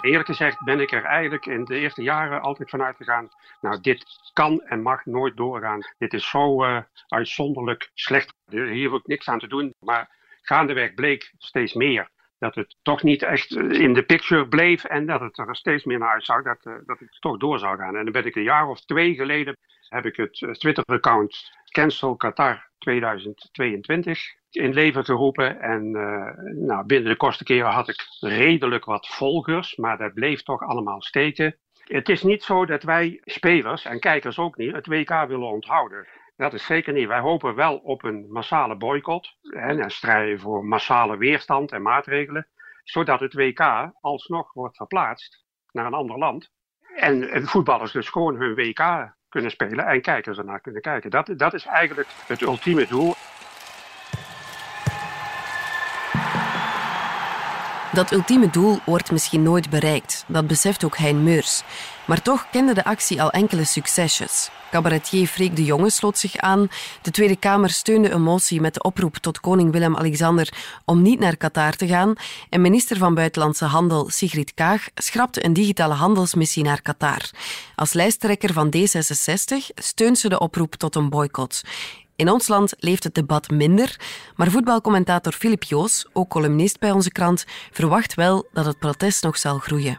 Eerlijk 0.00 0.26
gezegd 0.26 0.64
ben 0.64 0.80
ik 0.80 0.92
er 0.92 1.04
eigenlijk 1.04 1.46
in 1.46 1.64
de 1.64 1.78
eerste 1.78 2.02
jaren 2.02 2.42
altijd 2.42 2.70
vanuit 2.70 2.96
gegaan. 2.96 3.28
Nou, 3.60 3.80
dit 3.80 4.04
kan 4.32 4.60
en 4.60 4.82
mag 4.82 5.04
nooit 5.04 5.36
doorgaan. 5.36 5.80
Dit 5.98 6.12
is 6.12 6.28
zo 6.30 6.64
uh, 6.64 6.80
uitzonderlijk 7.08 7.90
slecht. 7.94 8.34
Hier 8.50 8.90
hoef 8.90 9.00
ik 9.00 9.06
niks 9.06 9.28
aan 9.28 9.38
te 9.38 9.48
doen. 9.48 9.74
Maar 9.78 10.10
gaandeweg 10.42 10.94
bleek 10.94 11.32
steeds 11.38 11.72
meer 11.72 12.08
dat 12.38 12.54
het 12.54 12.76
toch 12.82 13.02
niet 13.02 13.22
echt 13.22 13.56
eh, 13.56 13.70
in 13.70 13.94
de 13.94 14.02
picture 14.02 14.48
bleef 14.48 14.84
en 14.84 15.06
dat 15.06 15.20
het 15.20 15.38
er 15.38 15.56
steeds 15.56 15.84
meer 15.84 15.98
naar 15.98 16.12
uitzag 16.12 16.42
dat, 16.42 16.58
uh, 16.64 16.74
dat 16.86 16.98
het 16.98 17.16
toch 17.20 17.36
door 17.36 17.58
zou 17.58 17.76
gaan. 17.76 17.96
En 17.96 18.04
dan 18.04 18.12
ben 18.12 18.26
ik 18.26 18.36
een 18.36 18.42
jaar 18.42 18.68
of 18.68 18.80
twee 18.80 19.14
geleden 19.14 19.56
heb 19.88 20.06
ik 20.06 20.16
het 20.16 20.42
eh, 20.42 20.50
Twitter-account 20.50 21.52
Cancel 21.70 22.16
Qatar 22.16 22.70
2022 22.78 24.36
in 24.50 24.72
leven 24.72 25.04
geroepen. 25.04 25.60
En 25.60 25.90
nou, 26.66 26.86
binnen 26.86 27.10
de 27.10 27.16
kortste 27.16 27.44
keren 27.44 27.70
had 27.70 27.88
ik 27.88 28.06
redelijk 28.20 28.84
wat 28.84 29.08
volgers, 29.08 29.76
maar 29.76 29.98
dat 29.98 30.14
bleef 30.14 30.42
toch 30.42 30.62
allemaal 30.62 31.02
steken. 31.02 31.56
Het 31.84 32.08
is 32.08 32.22
niet 32.22 32.42
zo 32.42 32.66
dat 32.66 32.82
wij 32.82 33.20
spelers 33.24 33.84
en 33.84 34.00
kijkers 34.00 34.38
ook 34.38 34.56
niet 34.56 34.72
het 34.72 34.86
WK 34.86 35.08
willen 35.08 35.50
onthouden. 35.50 36.06
Dat 36.38 36.54
is 36.54 36.66
zeker 36.66 36.92
niet. 36.92 37.06
Wij 37.06 37.20
hopen 37.20 37.54
wel 37.54 37.76
op 37.76 38.04
een 38.04 38.26
massale 38.30 38.76
boycott 38.76 39.36
en, 39.42 39.80
en 39.80 39.90
strijden 39.90 40.40
voor 40.40 40.64
massale 40.64 41.16
weerstand 41.16 41.72
en 41.72 41.82
maatregelen, 41.82 42.46
zodat 42.84 43.20
het 43.20 43.34
WK 43.34 43.90
alsnog 44.00 44.52
wordt 44.52 44.76
verplaatst 44.76 45.44
naar 45.70 45.86
een 45.86 45.94
ander 45.94 46.18
land. 46.18 46.50
En, 46.96 47.30
en 47.30 47.46
voetballers 47.46 47.92
dus 47.92 48.08
gewoon 48.08 48.36
hun 48.36 48.54
WK 48.54 49.14
kunnen 49.28 49.50
spelen 49.50 49.86
en 49.86 50.00
kijkers 50.00 50.38
ernaar 50.38 50.60
kunnen 50.60 50.82
kijken. 50.82 51.10
Dat, 51.10 51.32
dat 51.36 51.54
is 51.54 51.66
eigenlijk 51.66 52.08
het 52.26 52.40
ultieme 52.40 52.86
doel. 52.86 53.14
Dat 57.98 58.12
ultieme 58.12 58.50
doel 58.50 58.78
wordt 58.84 59.10
misschien 59.10 59.42
nooit 59.42 59.70
bereikt, 59.70 60.24
dat 60.28 60.46
beseft 60.46 60.84
ook 60.84 60.96
Hein 60.96 61.22
Meurs. 61.22 61.62
Maar 62.06 62.22
toch 62.22 62.46
kende 62.50 62.74
de 62.74 62.84
actie 62.84 63.22
al 63.22 63.30
enkele 63.30 63.64
succesjes. 63.64 64.50
Cabaretier 64.70 65.26
Freek 65.26 65.56
de 65.56 65.64
Jonge 65.64 65.90
sloot 65.90 66.18
zich 66.18 66.36
aan. 66.36 66.68
De 67.02 67.10
Tweede 67.10 67.36
Kamer 67.36 67.70
steunde 67.70 68.10
een 68.10 68.22
motie 68.22 68.60
met 68.60 68.74
de 68.74 68.82
oproep 68.82 69.16
tot 69.16 69.40
koning 69.40 69.72
Willem-Alexander 69.72 70.52
om 70.84 71.02
niet 71.02 71.18
naar 71.18 71.36
Qatar 71.36 71.72
te 71.72 71.86
gaan. 71.86 72.14
En 72.48 72.60
minister 72.60 72.96
van 72.96 73.14
Buitenlandse 73.14 73.64
Handel 73.64 74.10
Sigrid 74.10 74.54
Kaag 74.54 74.88
schrapte 74.94 75.44
een 75.44 75.52
digitale 75.52 75.94
handelsmissie 75.94 76.64
naar 76.64 76.82
Qatar. 76.82 77.30
Als 77.74 77.92
lijsttrekker 77.92 78.52
van 78.52 78.74
D66 78.76 79.74
steunt 79.74 80.18
ze 80.18 80.28
de 80.28 80.38
oproep 80.38 80.74
tot 80.74 80.94
een 80.94 81.08
boycott. 81.08 81.62
In 82.22 82.30
ons 82.30 82.48
land 82.48 82.74
leeft 82.78 83.04
het 83.04 83.14
debat 83.14 83.50
minder, 83.50 83.90
maar 84.36 84.50
voetbalcommentator 84.50 85.32
Filip 85.32 85.62
Joos, 85.62 86.10
ook 86.12 86.28
columnist 86.28 86.80
bij 86.80 86.90
onze 86.90 87.12
krant, 87.12 87.44
verwacht 87.72 88.14
wel 88.14 88.48
dat 88.52 88.66
het 88.66 88.78
protest 88.78 89.24
nog 89.24 89.36
zal 89.36 89.58
groeien. 89.58 89.98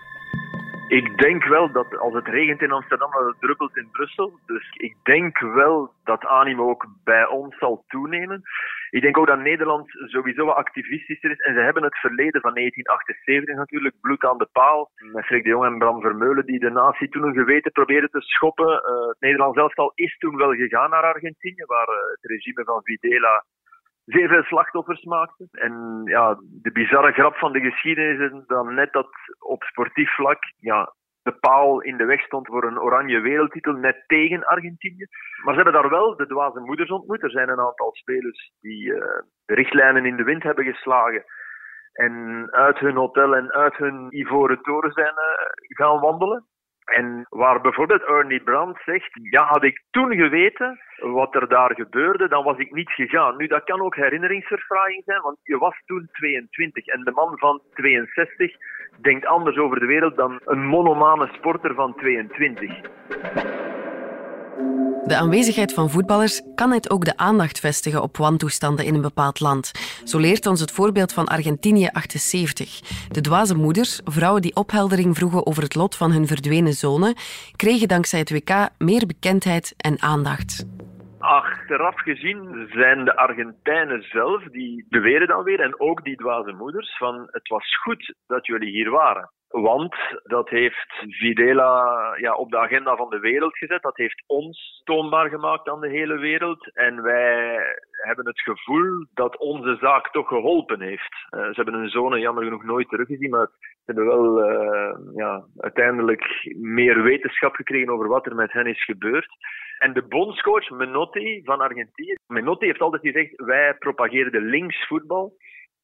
Ik 0.87 1.17
denk 1.17 1.43
wel 1.43 1.71
dat 1.71 1.99
als 1.99 2.13
het 2.13 2.27
regent 2.27 2.61
in 2.61 2.71
Amsterdam, 2.71 3.11
dat 3.11 3.25
het 3.25 3.39
druppelt 3.39 3.77
in 3.77 3.87
Brussel. 3.91 4.39
Dus 4.45 4.69
ik 4.77 4.95
denk 5.03 5.39
wel 5.39 5.91
dat 6.03 6.25
animo 6.25 6.69
ook 6.69 6.87
bij 7.03 7.27
ons 7.27 7.57
zal 7.57 7.83
toenemen. 7.87 8.43
Ik 8.89 9.01
denk 9.01 9.17
ook 9.17 9.27
dat 9.27 9.39
Nederland 9.39 9.89
sowieso 9.89 10.45
wat 10.45 10.55
activistischer 10.55 11.31
is. 11.31 11.39
En 11.39 11.53
ze 11.53 11.59
hebben 11.59 11.83
het 11.83 11.99
verleden 11.99 12.41
van 12.41 12.53
1978 12.53 13.55
natuurlijk, 13.55 13.95
bloed 14.01 14.23
aan 14.23 14.37
de 14.37 14.49
paal. 14.51 14.91
Met 14.95 15.27
de 15.27 15.41
Jong 15.41 15.65
en 15.65 15.77
Bram 15.77 16.01
Vermeulen 16.01 16.45
die 16.45 16.59
de 16.59 16.69
natie 16.69 17.09
toen 17.09 17.23
een 17.23 17.33
geweten 17.33 17.71
probeerden 17.71 18.09
te 18.09 18.21
schoppen. 18.21 18.67
Uh, 18.67 19.07
het 19.07 19.19
Nederlands 19.19 19.57
elftal 19.57 19.91
is 19.95 20.17
toen 20.17 20.35
wel 20.37 20.53
gegaan 20.53 20.89
naar 20.89 21.03
Argentinië, 21.03 21.65
waar 21.65 21.89
uh, 21.89 21.95
het 22.11 22.31
regime 22.31 22.63
van 22.63 22.83
Videla 22.83 23.43
zeer 24.05 24.27
veel 24.27 24.43
slachtoffers 24.43 25.03
maakte. 25.03 25.47
En 25.51 26.01
ja, 26.05 26.37
de 26.61 26.71
bizarre 26.71 27.11
grap 27.11 27.35
van 27.35 27.51
de 27.51 27.59
geschiedenis 27.59 28.31
is 28.31 28.45
dan 28.47 28.73
net 28.73 28.93
dat 28.93 29.09
op 29.39 29.63
sportief 29.63 30.15
vlak 30.15 30.39
ja, 30.57 30.93
de 31.23 31.31
paal 31.39 31.81
in 31.81 31.97
de 31.97 32.05
weg 32.05 32.21
stond 32.21 32.47
voor 32.47 32.63
een 32.63 32.79
oranje 32.79 33.19
wereldtitel, 33.19 33.73
net 33.73 34.03
tegen 34.07 34.45
Argentinië. 34.45 35.07
Maar 35.43 35.53
ze 35.53 35.61
hebben 35.61 35.81
daar 35.81 35.89
wel 35.89 36.15
de 36.15 36.27
dwaze 36.27 36.59
moeders 36.59 36.89
ontmoet. 36.89 37.23
Er 37.23 37.29
zijn 37.31 37.49
een 37.49 37.59
aantal 37.59 37.89
spelers 37.91 38.51
die 38.59 38.85
uh, 38.85 38.99
de 39.45 39.53
richtlijnen 39.53 40.05
in 40.05 40.15
de 40.15 40.23
wind 40.23 40.43
hebben 40.43 40.65
geslagen. 40.65 41.23
En 41.93 42.47
uit 42.51 42.79
hun 42.79 42.95
hotel 42.95 43.35
en 43.35 43.51
uit 43.51 43.77
hun 43.77 44.07
ivoren 44.09 44.61
toren 44.61 44.91
zijn 44.91 45.13
uh, 45.13 45.77
gaan 45.77 45.99
wandelen. 45.99 46.45
En 46.89 47.25
waar 47.29 47.61
bijvoorbeeld 47.61 48.03
Ernie 48.03 48.43
Brand 48.43 48.77
zegt, 48.85 49.09
ja, 49.13 49.43
had 49.45 49.63
ik 49.63 49.83
toen 49.91 50.15
geweten 50.15 50.79
wat 50.95 51.35
er 51.35 51.47
daar 51.47 51.75
gebeurde, 51.75 52.27
dan 52.27 52.43
was 52.43 52.57
ik 52.57 52.73
niet 52.73 52.89
gegaan. 52.89 53.37
Nu, 53.37 53.47
dat 53.47 53.63
kan 53.63 53.81
ook 53.81 53.95
herinneringsverfraaiing 53.95 55.03
zijn, 55.05 55.21
want 55.21 55.37
je 55.43 55.57
was 55.57 55.81
toen 55.85 56.09
22 56.11 56.85
en 56.85 57.03
de 57.03 57.11
man 57.11 57.37
van 57.37 57.61
62 57.73 58.55
denkt 59.01 59.25
anders 59.25 59.57
over 59.57 59.79
de 59.79 59.85
wereld 59.85 60.15
dan 60.15 60.39
een 60.45 60.65
monomane 60.65 61.27
sporter 61.31 61.73
van 61.73 61.95
22. 61.95 63.68
De 65.09 65.17
aanwezigheid 65.17 65.73
van 65.73 65.89
voetballers 65.89 66.41
kan 66.55 66.71
het 66.71 66.89
ook 66.89 67.05
de 67.05 67.17
aandacht 67.17 67.59
vestigen 67.59 68.01
op 68.01 68.17
wantoestanden 68.17 68.85
in 68.85 68.93
een 68.95 69.01
bepaald 69.01 69.39
land. 69.39 69.71
Zo 70.03 70.19
leert 70.19 70.45
ons 70.45 70.59
het 70.59 70.71
voorbeeld 70.71 71.13
van 71.13 71.27
Argentinië 71.27 71.87
78. 71.87 72.79
De 73.07 73.21
dwaze 73.21 73.55
moeders, 73.55 74.01
vrouwen 74.03 74.41
die 74.41 74.55
opheldering 74.55 75.15
vroegen 75.17 75.45
over 75.45 75.63
het 75.63 75.75
lot 75.75 75.97
van 75.97 76.11
hun 76.11 76.27
verdwenen 76.27 76.73
zonen, 76.73 77.15
kregen 77.55 77.87
dankzij 77.87 78.19
het 78.19 78.31
WK 78.31 78.69
meer 78.77 79.05
bekendheid 79.05 79.73
en 79.77 80.01
aandacht. 80.01 80.65
Achteraf 81.19 81.99
gezien 82.01 82.67
zijn 82.71 83.05
de 83.05 83.15
Argentijnen 83.15 84.01
zelf, 84.01 84.43
die 84.43 84.85
beweren 84.89 85.27
dan 85.27 85.43
weer, 85.43 85.59
en 85.59 85.79
ook 85.79 86.03
die 86.03 86.15
dwaze 86.15 86.51
moeders, 86.51 86.97
van 86.97 87.27
het 87.31 87.47
was 87.47 87.77
goed 87.83 88.13
dat 88.27 88.45
jullie 88.45 88.71
hier 88.71 88.89
waren. 88.89 89.29
Want 89.49 89.95
dat 90.23 90.49
heeft 90.49 91.03
Videla 91.07 92.15
ja, 92.17 92.35
op 92.35 92.51
de 92.51 92.57
agenda 92.57 92.95
van 92.95 93.09
de 93.09 93.19
wereld 93.19 93.57
gezet. 93.57 93.81
Dat 93.81 93.97
heeft 93.97 94.23
ons 94.27 94.81
toonbaar 94.83 95.29
gemaakt 95.29 95.69
aan 95.69 95.81
de 95.81 95.89
hele 95.89 96.17
wereld. 96.17 96.71
En 96.73 97.01
wij 97.01 97.59
hebben 97.91 98.25
het 98.25 98.41
gevoel 98.41 99.05
dat 99.13 99.37
onze 99.37 99.77
zaak 99.81 100.11
toch 100.11 100.27
geholpen 100.27 100.81
heeft. 100.81 101.15
Uh, 101.35 101.41
ze 101.41 101.53
hebben 101.53 101.73
hun 101.73 101.89
zonen 101.89 102.19
jammer 102.19 102.43
genoeg 102.43 102.63
nooit 102.63 102.89
teruggezien, 102.89 103.29
maar 103.29 103.47
ze 103.61 103.83
hebben 103.85 104.05
wel 104.05 104.49
uh, 104.49 105.15
ja, 105.15 105.43
uiteindelijk 105.57 106.51
meer 106.57 107.03
wetenschap 107.03 107.55
gekregen 107.55 107.89
over 107.89 108.07
wat 108.07 108.25
er 108.25 108.35
met 108.35 108.51
hen 108.51 108.67
is 108.67 108.83
gebeurd. 108.83 109.27
En 109.79 109.93
de 109.93 110.07
bondscoach 110.07 110.69
Menotti 110.69 111.41
van 111.43 111.59
Argentinië, 111.59 112.15
Menotti 112.27 112.65
heeft 112.65 112.81
altijd 112.81 113.01
gezegd, 113.01 113.33
wij 113.35 113.73
propageren 113.73 114.31
de 114.31 114.41
linksvoetbal. 114.41 115.33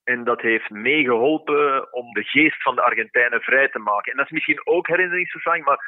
En 0.06 0.24
dat 0.24 0.42
heeft 0.42 0.70
meegeholpen 0.70 1.94
om 1.94 2.14
de 2.14 2.24
geest 2.24 2.62
van 2.62 2.76
de 2.76 2.82
Argentijnen 2.82 3.42
vrij 3.42 3.70
te 3.70 3.80
maken. 3.80 4.12
En 4.12 4.18
dat 4.18 4.26
is 4.26 4.32
misschien 4.32 4.68
ook 4.68 4.88
herinneringsvervanging, 4.88 5.66
maar 5.66 5.80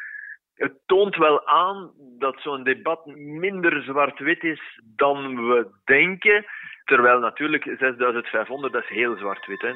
het 0.56 0.74
toont 0.86 1.16
wel 1.16 1.48
aan 1.48 1.92
dat 2.20 2.36
zo'n 2.40 2.64
debat 2.64 3.06
minder 3.16 3.84
zwart-wit 3.84 4.44
is 4.44 4.82
dan 4.96 5.48
we 5.48 5.68
denken. 5.86 6.46
Terwijl 6.86 7.20
natuurlijk 7.20 7.64
6500, 7.64 8.74
dat 8.74 8.84
is 8.84 8.90
heel 8.90 9.18
zwart-wit. 9.18 9.76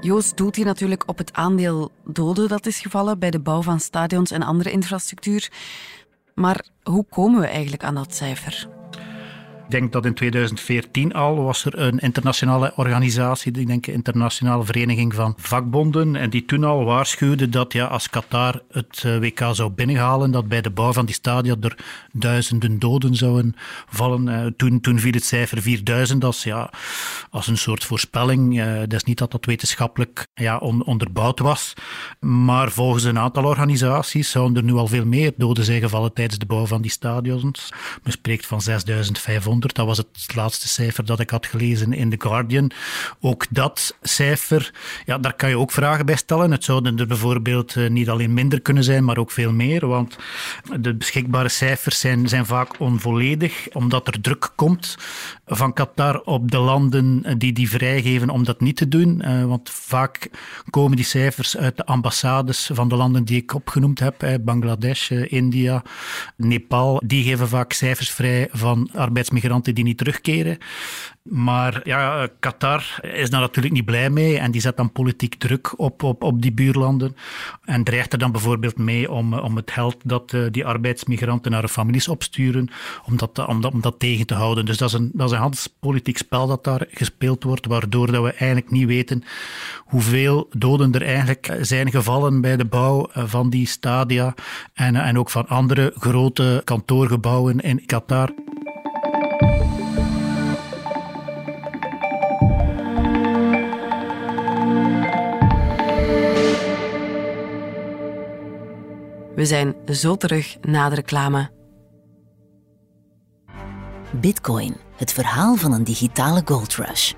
Joost 0.00 0.36
doelt 0.36 0.56
hier 0.56 0.64
natuurlijk 0.64 1.08
op 1.08 1.18
het 1.18 1.34
aandeel 1.34 1.90
doden 2.04 2.48
dat 2.48 2.66
is 2.66 2.80
gevallen 2.80 3.18
bij 3.18 3.30
de 3.30 3.42
bouw 3.42 3.62
van 3.62 3.80
stadions 3.80 4.30
en 4.30 4.42
andere 4.42 4.70
infrastructuur. 4.70 5.48
Maar 6.34 6.64
hoe 6.82 7.06
komen 7.08 7.40
we 7.40 7.46
eigenlijk 7.46 7.84
aan 7.84 7.94
dat 7.94 8.14
cijfer? 8.14 8.73
Ik 9.64 9.70
denk 9.70 9.92
dat 9.92 10.04
in 10.04 10.14
2014 10.14 11.12
al 11.12 11.42
was 11.42 11.64
er 11.64 11.78
een 11.78 11.98
internationale 11.98 12.72
organisatie, 12.76 13.58
ik 13.58 13.66
denk 13.66 13.86
internationale 13.86 14.64
vereniging 14.64 15.14
van 15.14 15.34
vakbonden, 15.36 16.16
en 16.16 16.30
die 16.30 16.44
toen 16.44 16.64
al 16.64 16.84
waarschuwde 16.84 17.48
dat 17.48 17.72
ja, 17.72 17.86
als 17.86 18.10
Qatar 18.10 18.62
het 18.70 19.02
eh, 19.04 19.18
WK 19.18 19.40
zou 19.52 19.70
binnenhalen, 19.70 20.30
dat 20.30 20.48
bij 20.48 20.60
de 20.60 20.70
bouw 20.70 20.92
van 20.92 21.06
die 21.06 21.14
stadia 21.14 21.54
er 21.60 21.78
duizenden 22.12 22.78
doden 22.78 23.14
zouden 23.14 23.54
vallen. 23.88 24.28
Eh, 24.28 24.46
toen, 24.56 24.80
toen 24.80 24.98
viel 24.98 25.12
het 25.12 25.24
cijfer 25.24 25.62
4000 25.62 26.24
als, 26.24 26.42
ja, 26.42 26.70
als 27.30 27.46
een 27.46 27.58
soort 27.58 27.84
voorspelling. 27.84 28.58
Uh, 28.58 28.78
dat 28.78 28.92
is 28.92 29.04
niet 29.04 29.18
dat 29.18 29.30
dat 29.30 29.44
wetenschappelijk 29.44 30.26
ja, 30.34 30.58
onderbouwd 30.58 31.38
was, 31.38 31.72
maar 32.20 32.70
volgens 32.70 33.04
een 33.04 33.18
aantal 33.18 33.44
organisaties 33.44 34.30
zouden 34.30 34.56
er 34.56 34.62
nu 34.62 34.72
al 34.72 34.86
veel 34.86 35.06
meer 35.06 35.32
doden 35.36 35.64
zijn 35.64 35.80
gevallen 35.80 36.12
tijdens 36.12 36.38
de 36.38 36.46
bouw 36.46 36.66
van 36.66 36.82
die 36.82 36.90
stadions. 36.90 37.72
Men 38.02 38.12
spreekt 38.12 38.46
van 38.46 38.60
6500. 38.60 39.53
Dat 39.60 39.86
was 39.86 39.98
het 39.98 40.34
laatste 40.34 40.68
cijfer 40.68 41.04
dat 41.04 41.20
ik 41.20 41.30
had 41.30 41.46
gelezen 41.46 41.92
in 41.92 42.10
The 42.10 42.20
Guardian. 42.28 42.70
Ook 43.20 43.46
dat 43.50 43.96
cijfer, 44.02 44.72
ja, 45.06 45.18
daar 45.18 45.34
kan 45.34 45.48
je 45.48 45.58
ook 45.58 45.70
vragen 45.70 46.06
bij 46.06 46.16
stellen. 46.16 46.50
Het 46.50 46.64
zouden 46.64 46.98
er 46.98 47.06
bijvoorbeeld 47.06 47.76
eh, 47.76 47.90
niet 47.90 48.08
alleen 48.08 48.34
minder 48.34 48.60
kunnen 48.60 48.84
zijn, 48.84 49.04
maar 49.04 49.18
ook 49.18 49.30
veel 49.30 49.52
meer. 49.52 49.86
Want 49.86 50.16
de 50.80 50.94
beschikbare 50.94 51.48
cijfers 51.48 52.00
zijn, 52.00 52.28
zijn 52.28 52.46
vaak 52.46 52.80
onvolledig, 52.80 53.68
omdat 53.72 54.06
er 54.06 54.20
druk 54.20 54.52
komt 54.54 54.96
van 55.46 55.72
Qatar 55.72 56.20
op 56.20 56.50
de 56.50 56.58
landen 56.58 57.38
die 57.38 57.52
die 57.52 57.70
vrijgeven 57.70 58.30
om 58.30 58.44
dat 58.44 58.60
niet 58.60 58.76
te 58.76 58.88
doen. 58.88 59.20
Eh, 59.20 59.44
want 59.44 59.70
vaak 59.70 60.28
komen 60.70 60.96
die 60.96 61.04
cijfers 61.04 61.56
uit 61.56 61.76
de 61.76 61.86
ambassades 61.86 62.70
van 62.72 62.88
de 62.88 62.96
landen 62.96 63.24
die 63.24 63.42
ik 63.42 63.54
opgenoemd 63.54 63.98
heb. 63.98 64.38
Bangladesh, 64.40 65.10
eh, 65.10 65.32
India, 65.32 65.82
Nepal. 66.36 67.02
Die 67.06 67.24
geven 67.24 67.48
vaak 67.48 67.72
cijfers 67.72 68.10
vrij 68.10 68.48
van 68.52 68.90
arbeidsmigranten 68.92 69.43
migranten 69.44 69.74
die 69.74 69.84
niet 69.84 69.98
terugkeren. 69.98 70.58
Maar 71.22 71.80
ja, 71.84 72.28
Qatar 72.38 72.98
is 73.02 73.30
daar 73.30 73.40
natuurlijk 73.40 73.74
niet 73.74 73.84
blij 73.84 74.10
mee 74.10 74.38
en 74.38 74.50
die 74.50 74.60
zet 74.60 74.76
dan 74.76 74.92
politiek 74.92 75.34
druk 75.34 75.78
op, 75.78 76.02
op, 76.02 76.22
op 76.22 76.42
die 76.42 76.52
buurlanden. 76.52 77.16
En 77.64 77.84
dreigt 77.84 78.12
er 78.12 78.18
dan 78.18 78.32
bijvoorbeeld 78.32 78.78
mee 78.78 79.10
om, 79.10 79.34
om 79.34 79.56
het 79.56 79.70
geld 79.70 79.96
dat 80.04 80.32
uh, 80.32 80.46
die 80.50 80.66
arbeidsmigranten 80.66 81.50
naar 81.50 81.60
hun 81.60 81.68
families 81.68 82.08
opsturen, 82.08 82.68
om 83.06 83.16
dat, 83.16 83.46
om, 83.46 83.60
dat, 83.60 83.72
om 83.72 83.80
dat 83.80 83.98
tegen 83.98 84.26
te 84.26 84.34
houden. 84.34 84.64
Dus 84.64 84.76
dat 84.76 84.88
is, 84.88 84.94
een, 84.94 85.10
dat 85.12 85.26
is 85.26 85.32
een 85.32 85.40
handelspolitiek 85.40 86.18
spel 86.18 86.46
dat 86.46 86.64
daar 86.64 86.86
gespeeld 86.90 87.44
wordt, 87.44 87.66
waardoor 87.66 88.12
dat 88.12 88.22
we 88.22 88.30
eigenlijk 88.32 88.70
niet 88.70 88.86
weten 88.86 89.24
hoeveel 89.78 90.48
doden 90.56 90.92
er 90.92 91.02
eigenlijk 91.02 91.56
zijn 91.60 91.90
gevallen 91.90 92.40
bij 92.40 92.56
de 92.56 92.64
bouw 92.64 93.06
eh, 93.06 93.24
van 93.26 93.50
die 93.50 93.66
stadia 93.66 94.34
en, 94.74 94.96
en 94.96 95.18
ook 95.18 95.30
van 95.30 95.48
andere 95.48 95.92
grote 95.96 96.62
kantoorgebouwen 96.64 97.60
in 97.60 97.86
Qatar. 97.86 98.30
We 109.34 109.44
zijn 109.44 109.74
zo 109.92 110.16
terug 110.16 110.56
na 110.60 110.88
de 110.88 110.94
reclame. 110.94 111.50
Bitcoin, 114.20 114.76
het 114.96 115.12
verhaal 115.12 115.56
van 115.56 115.72
een 115.72 115.84
digitale 115.84 116.42
gold 116.44 116.74
rush. 116.74 117.12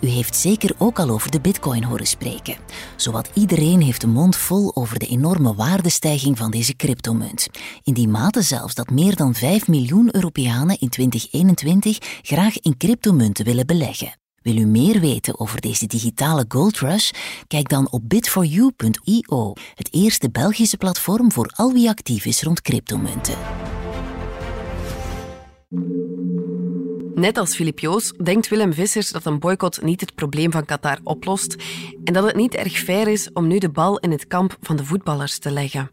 U 0.00 0.06
heeft 0.06 0.36
zeker 0.36 0.74
ook 0.78 0.98
al 0.98 1.10
over 1.10 1.30
de 1.30 1.40
bitcoin 1.40 1.84
horen 1.84 2.06
spreken. 2.06 2.56
Zowat 2.96 3.30
iedereen 3.34 3.82
heeft 3.82 4.00
de 4.00 4.06
mond 4.06 4.36
vol 4.36 4.76
over 4.76 4.98
de 4.98 5.06
enorme 5.06 5.54
waardestijging 5.54 6.38
van 6.38 6.50
deze 6.50 6.76
cryptomunt. 6.76 7.46
In 7.82 7.94
die 7.94 8.08
mate 8.08 8.42
zelfs 8.42 8.74
dat 8.74 8.90
meer 8.90 9.16
dan 9.16 9.34
5 9.34 9.68
miljoen 9.68 10.14
Europeanen 10.14 10.78
in 10.78 10.88
2021 10.88 11.98
graag 12.22 12.58
in 12.58 12.76
cryptomunten 12.76 13.44
willen 13.44 13.66
beleggen. 13.66 14.25
Wil 14.46 14.56
u 14.56 14.66
meer 14.66 15.00
weten 15.00 15.40
over 15.40 15.60
deze 15.60 15.86
digitale 15.86 16.44
gold 16.48 16.78
rush? 16.78 17.10
Kijk 17.46 17.68
dan 17.68 17.90
op 17.90 18.02
bit4u.io, 18.02 19.52
het 19.74 19.88
eerste 19.92 20.30
Belgische 20.30 20.76
platform 20.76 21.32
voor 21.32 21.52
al 21.56 21.72
wie 21.72 21.88
actief 21.88 22.24
is 22.24 22.42
rond 22.42 22.60
cryptomunten. 22.60 23.38
Net 27.14 27.36
als 27.36 27.54
Filip 27.54 27.78
Joos 27.78 28.12
denkt 28.12 28.48
Willem 28.48 28.72
Vissers 28.72 29.10
dat 29.10 29.24
een 29.24 29.38
boycott 29.38 29.82
niet 29.82 30.00
het 30.00 30.14
probleem 30.14 30.52
van 30.52 30.64
Qatar 30.64 30.98
oplost 31.02 31.56
en 32.04 32.12
dat 32.12 32.24
het 32.24 32.36
niet 32.36 32.54
erg 32.54 32.78
fair 32.78 33.08
is 33.08 33.32
om 33.32 33.46
nu 33.46 33.58
de 33.58 33.70
bal 33.70 33.98
in 33.98 34.10
het 34.10 34.26
kamp 34.26 34.56
van 34.60 34.76
de 34.76 34.84
voetballers 34.84 35.38
te 35.38 35.50
leggen. 35.50 35.90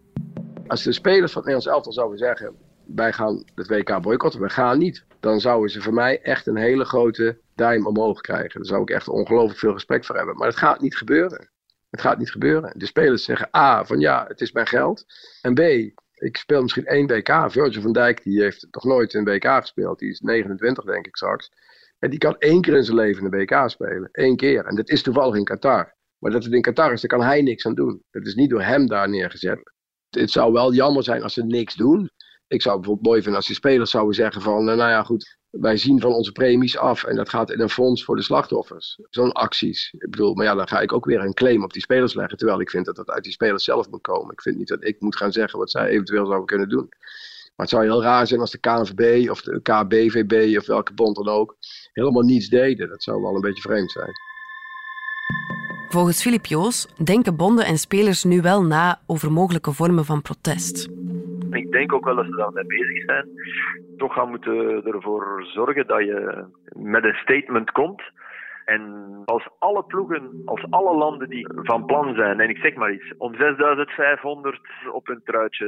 Als 0.67 0.83
de 0.83 0.93
spelers 0.93 1.31
van 1.31 1.41
het 1.41 1.51
Nederlands 1.51 1.67
elftal 1.67 1.93
zouden 1.93 2.17
zeggen: 2.17 2.53
wij 2.85 3.13
gaan 3.13 3.43
het 3.55 3.67
WK 3.67 4.01
boycotten, 4.01 4.41
we 4.41 4.49
gaan 4.49 4.77
niet, 4.77 5.05
dan 5.23 5.41
zouden 5.41 5.69
ze 5.69 5.81
voor 5.81 5.93
mij 5.93 6.21
echt 6.21 6.47
een 6.47 6.55
hele 6.55 6.85
grote 6.85 7.39
duim 7.55 7.87
omhoog 7.87 8.21
krijgen. 8.21 8.53
Daar 8.53 8.65
zou 8.65 8.81
ik 8.81 8.89
echt 8.89 9.07
ongelooflijk 9.07 9.59
veel 9.59 9.73
respect 9.73 10.05
voor 10.05 10.15
hebben. 10.15 10.35
Maar 10.37 10.47
het 10.47 10.57
gaat 10.57 10.81
niet 10.81 10.97
gebeuren. 10.97 11.49
Het 11.89 12.01
gaat 12.01 12.17
niet 12.17 12.31
gebeuren. 12.31 12.79
De 12.79 12.85
spelers 12.85 13.23
zeggen 13.23 13.49
A, 13.55 13.85
van 13.85 13.99
ja, 13.99 14.25
het 14.27 14.41
is 14.41 14.51
mijn 14.51 14.67
geld. 14.67 15.05
En 15.41 15.53
B, 15.53 15.59
ik 16.13 16.37
speel 16.37 16.61
misschien 16.61 16.85
één 16.85 17.07
WK. 17.07 17.51
Virgil 17.51 17.81
van 17.81 17.91
Dijk 17.93 18.23
die 18.23 18.41
heeft 18.41 18.67
nog 18.71 18.83
nooit 18.83 19.13
een 19.13 19.23
WK 19.23 19.45
gespeeld. 19.45 19.99
Die 19.99 20.09
is 20.09 20.19
29 20.19 20.83
denk 20.83 21.05
ik 21.05 21.15
straks. 21.15 21.51
En 21.99 22.09
die 22.09 22.19
kan 22.19 22.37
één 22.37 22.61
keer 22.61 22.75
in 22.75 22.83
zijn 22.83 22.97
leven 22.97 23.25
een 23.25 23.39
WK 23.39 23.69
spelen. 23.69 24.09
Eén 24.11 24.35
keer. 24.35 24.65
En 24.65 24.75
dat 24.75 24.89
is 24.89 25.01
toevallig 25.01 25.35
in 25.35 25.43
Qatar. 25.43 25.95
Maar 26.19 26.31
dat 26.31 26.43
het 26.43 26.53
in 26.53 26.61
Qatar 26.61 26.91
is, 26.91 27.01
daar 27.01 27.17
kan 27.17 27.27
hij 27.27 27.41
niks 27.41 27.65
aan 27.65 27.75
doen. 27.75 28.03
Dat 28.11 28.25
is 28.25 28.35
niet 28.35 28.49
door 28.49 28.61
hem 28.61 28.87
daar 28.87 29.09
neergezet. 29.09 29.71
Het 30.09 30.31
zou 30.31 30.53
wel 30.53 30.73
jammer 30.73 31.03
zijn 31.03 31.23
als 31.23 31.33
ze 31.33 31.43
niks 31.45 31.75
doen. 31.75 32.09
Ik 32.47 32.61
zou 32.61 32.75
bijvoorbeeld 32.75 33.07
mooi 33.07 33.21
vinden 33.21 33.37
als 33.39 33.47
die 33.47 33.55
spelers 33.55 33.91
zouden 33.91 34.15
zeggen 34.15 34.41
van, 34.41 34.65
nou 34.65 34.77
ja 34.77 35.03
goed, 35.03 35.37
wij 35.49 35.77
zien 35.77 36.01
van 36.01 36.13
onze 36.13 36.31
premies 36.31 36.77
af 36.77 37.03
en 37.03 37.15
dat 37.15 37.29
gaat 37.29 37.51
in 37.51 37.59
een 37.59 37.69
fonds 37.69 38.03
voor 38.03 38.15
de 38.15 38.21
slachtoffers. 38.21 38.99
Zo'n 39.09 39.31
acties. 39.31 39.93
Ik 39.97 40.09
bedoel, 40.09 40.33
maar 40.33 40.45
ja, 40.45 40.55
dan 40.55 40.67
ga 40.67 40.79
ik 40.79 40.93
ook 40.93 41.05
weer 41.05 41.19
een 41.19 41.33
claim 41.33 41.63
op 41.63 41.73
die 41.73 41.81
spelers 41.81 42.13
leggen, 42.13 42.37
terwijl 42.37 42.61
ik 42.61 42.69
vind 42.69 42.85
dat 42.85 42.95
dat 42.95 43.09
uit 43.09 43.23
die 43.23 43.31
spelers 43.31 43.63
zelf 43.63 43.89
moet 43.89 44.01
komen. 44.01 44.31
Ik 44.31 44.41
vind 44.41 44.57
niet 44.57 44.67
dat 44.67 44.83
ik 44.83 44.95
moet 44.99 45.15
gaan 45.15 45.31
zeggen 45.31 45.59
wat 45.59 45.71
zij 45.71 45.87
eventueel 45.87 46.25
zouden 46.25 46.45
kunnen 46.45 46.69
doen. 46.69 46.87
Maar 47.55 47.65
het 47.65 47.69
zou 47.69 47.83
heel 47.83 48.01
raar 48.01 48.27
zijn 48.27 48.39
als 48.39 48.51
de 48.51 48.57
KNVB 48.57 49.29
of 49.29 49.41
de 49.41 49.61
KBVB 49.61 50.57
of 50.57 50.65
welke 50.65 50.93
bond 50.93 51.15
dan 51.15 51.27
ook 51.27 51.55
helemaal 51.93 52.23
niets 52.23 52.49
deden. 52.49 52.89
Dat 52.89 53.03
zou 53.03 53.21
wel 53.21 53.35
een 53.35 53.41
beetje 53.41 53.61
vreemd 53.61 53.91
zijn. 53.91 54.11
Volgens 55.89 56.21
Filip 56.21 56.45
Joos 56.45 56.87
denken 57.03 57.35
bonden 57.35 57.65
en 57.65 57.77
spelers 57.77 58.23
nu 58.23 58.41
wel 58.41 58.63
na 58.63 59.01
over 59.05 59.31
mogelijke 59.31 59.71
vormen 59.71 60.05
van 60.05 60.21
protest. 60.21 60.87
Denk 61.73 61.93
ook 61.93 62.05
wel 62.05 62.15
dat 62.15 62.25
ze 62.25 62.35
daarmee 62.35 62.65
bezig 62.65 63.03
zijn. 63.03 63.27
Toch 63.97 64.13
gaan 64.13 64.29
moeten 64.29 64.85
ervoor 64.85 65.43
zorgen 65.45 65.87
dat 65.87 65.99
je 65.99 66.45
met 66.75 67.03
een 67.03 67.13
statement 67.13 67.71
komt. 67.71 68.01
En 68.65 69.21
als 69.25 69.47
alle 69.59 69.83
ploegen, 69.83 70.41
als 70.45 70.65
alle 70.69 70.95
landen 70.95 71.29
die 71.29 71.47
van 71.53 71.85
plan 71.85 72.15
zijn, 72.15 72.39
en 72.39 72.49
ik 72.49 72.57
zeg 72.57 72.75
maar 72.75 72.91
iets, 72.91 73.13
om 73.17 73.35
6500 73.35 74.59
op 74.91 75.07
hun 75.07 75.21
truitje 75.23 75.67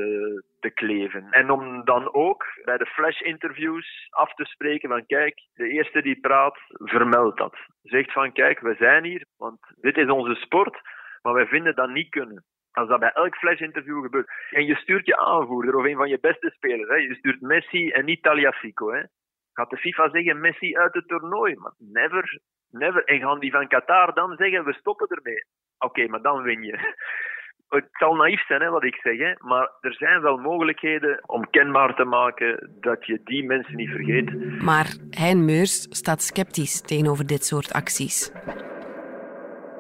te 0.60 0.70
kleven. 0.70 1.28
En 1.30 1.50
om 1.50 1.86
dan 1.86 2.14
ook 2.14 2.46
bij 2.64 2.78
de 2.78 2.86
flash-interviews 2.86 4.08
af 4.10 4.34
te 4.34 4.46
spreken 4.46 4.90
van 4.90 5.06
kijk, 5.06 5.42
de 5.54 5.70
eerste 5.70 6.02
die 6.02 6.20
praat, 6.20 6.58
vermeldt 6.68 7.38
dat. 7.38 7.56
Zegt 7.84 8.12
van 8.12 8.32
kijk, 8.32 8.60
we 8.60 8.76
zijn 8.80 9.04
hier, 9.04 9.26
want 9.38 9.60
dit 9.82 9.98
is 9.98 10.10
onze 10.10 10.36
sport, 10.36 10.82
maar 11.22 11.34
wij 11.34 11.48
vinden 11.48 11.76
dat 11.76 11.90
niet 11.90 12.10
kunnen. 12.10 12.44
Als 12.76 12.88
dat 12.88 13.00
bij 13.00 13.12
elk 13.12 13.36
flash-interview 13.36 14.02
gebeurt. 14.02 14.30
En 14.50 14.66
je 14.66 14.76
stuurt 14.76 15.06
je 15.06 15.18
aanvoerder 15.18 15.76
of 15.76 15.86
een 15.86 15.96
van 15.96 16.10
je 16.10 16.20
beste 16.22 16.52
spelers. 16.56 16.90
Hè. 16.90 16.96
Je 16.96 17.16
stuurt 17.16 17.42
Messi 17.42 17.90
en 17.90 18.06
niet 18.06 18.24
Taliafico. 18.24 18.92
Hè. 18.92 19.02
Gaat 19.54 19.70
de 19.70 19.78
FIFA 19.78 20.10
zeggen 20.10 20.40
Messi 20.40 20.78
uit 20.78 20.94
het 20.94 21.08
toernooi? 21.08 21.56
Maar 21.56 21.74
never, 21.78 22.40
never. 22.70 23.04
En 23.04 23.20
gaan 23.20 23.40
die 23.40 23.52
van 23.52 23.68
Qatar 23.68 24.14
dan 24.14 24.36
zeggen 24.36 24.66
we 24.66 24.74
stoppen 24.74 25.08
ermee? 25.08 25.46
Oké, 25.78 26.08
maar 26.08 26.22
dan 26.22 26.42
win 26.42 26.64
je. 26.64 26.78
Het 27.70 27.88
zal 27.92 28.16
naïef 28.16 28.46
zijn 28.46 28.62
hè, 28.62 28.70
wat 28.70 28.84
ik 28.84 28.96
zeg, 28.96 29.18
hè, 29.18 29.34
maar 29.38 29.72
er 29.82 29.94
zijn 29.94 30.22
wel 30.22 30.38
mogelijkheden 30.38 31.20
om 31.26 31.50
kenbaar 31.50 31.96
te 31.96 32.04
maken 32.04 32.78
dat 32.80 33.06
je 33.06 33.22
die 33.24 33.44
mensen 33.44 33.76
niet 33.76 33.90
vergeet. 33.90 34.62
Maar 34.62 34.96
Hein 35.10 35.46
Meurs 35.46 35.82
staat 35.90 36.22
sceptisch 36.22 36.82
tegenover 36.82 37.28
dit 37.28 37.46
soort 37.46 37.74
acties. 37.74 38.32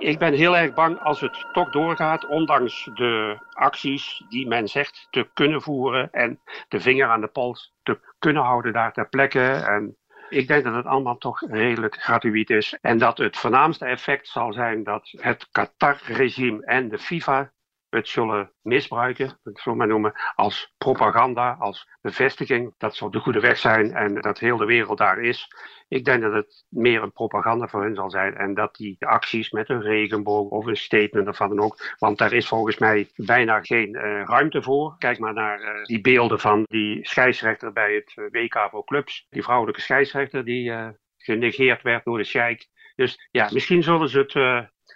Ik 0.05 0.19
ben 0.19 0.33
heel 0.33 0.57
erg 0.57 0.73
bang 0.73 0.99
als 0.99 1.21
het 1.21 1.45
toch 1.51 1.69
doorgaat, 1.69 2.25
ondanks 2.25 2.89
de 2.93 3.37
acties 3.53 4.23
die 4.29 4.47
men 4.47 4.67
zegt 4.67 5.07
te 5.09 5.29
kunnen 5.33 5.61
voeren 5.61 6.11
en 6.11 6.39
de 6.67 6.79
vinger 6.79 7.07
aan 7.07 7.21
de 7.21 7.27
pols 7.27 7.73
te 7.83 7.99
kunnen 8.19 8.43
houden 8.43 8.73
daar 8.73 8.93
ter 8.93 9.09
plekke. 9.09 9.51
En 9.51 9.97
ik 10.29 10.47
denk 10.47 10.63
dat 10.63 10.75
het 10.75 10.85
allemaal 10.85 11.17
toch 11.17 11.41
redelijk 11.49 11.95
gratuit 11.95 12.49
is. 12.49 12.77
En 12.81 12.97
dat 12.97 13.17
het 13.17 13.37
voornaamste 13.37 13.85
effect 13.85 14.27
zal 14.27 14.53
zijn 14.53 14.83
dat 14.83 15.13
het 15.17 15.47
Qatar-regime 15.51 16.65
en 16.65 16.89
de 16.89 16.99
FIFA 16.99 17.51
het 17.95 18.07
zullen 18.07 18.51
misbruiken, 18.61 19.39
dat 19.43 19.65
maar 19.65 19.87
noemen, 19.87 20.13
als 20.35 20.73
propaganda, 20.77 21.55
als 21.59 21.87
bevestiging 22.01 22.73
dat 22.77 22.95
ze 22.95 23.05
op 23.05 23.11
de 23.11 23.19
goede 23.19 23.39
weg 23.39 23.57
zijn 23.57 23.93
en 23.93 24.21
dat 24.21 24.39
heel 24.39 24.57
de 24.57 24.65
wereld 24.65 24.97
daar 24.97 25.19
is. 25.19 25.47
Ik 25.87 26.05
denk 26.05 26.21
dat 26.21 26.33
het 26.33 26.65
meer 26.69 27.03
een 27.03 27.11
propaganda 27.11 27.67
voor 27.67 27.81
hun 27.81 27.95
zal 27.95 28.09
zijn 28.09 28.35
en 28.35 28.53
dat 28.53 28.75
die 28.75 29.05
acties 29.05 29.51
met 29.51 29.69
een 29.69 29.81
regenboog 29.81 30.49
of 30.49 30.65
een 30.65 30.77
statement 30.77 31.27
of 31.27 31.37
wat 31.37 31.49
dan 31.49 31.59
ook, 31.59 31.95
want 31.99 32.17
daar 32.17 32.33
is 32.33 32.47
volgens 32.47 32.77
mij 32.77 33.09
bijna 33.15 33.61
geen 33.61 33.95
uh, 33.95 34.23
ruimte 34.23 34.61
voor. 34.61 34.95
Kijk 34.97 35.19
maar 35.19 35.33
naar 35.33 35.61
uh, 35.61 35.83
die 35.83 36.01
beelden 36.01 36.39
van 36.39 36.63
die 36.67 37.07
scheidsrechter 37.07 37.73
bij 37.73 37.93
het 37.93 38.13
uh, 38.15 38.25
WK 38.31 38.67
voor 38.71 38.85
clubs, 38.85 39.27
die 39.29 39.43
vrouwelijke 39.43 39.81
scheidsrechter 39.81 40.45
die 40.45 40.73
genegeerd 41.17 41.81
werd 41.81 42.03
door 42.03 42.17
de 42.17 42.23
sheik. 42.23 42.67
Dus 42.95 43.27
ja, 43.31 43.49
misschien 43.53 43.83
zullen 43.83 44.09
ze 44.09 44.19
het 44.19 44.33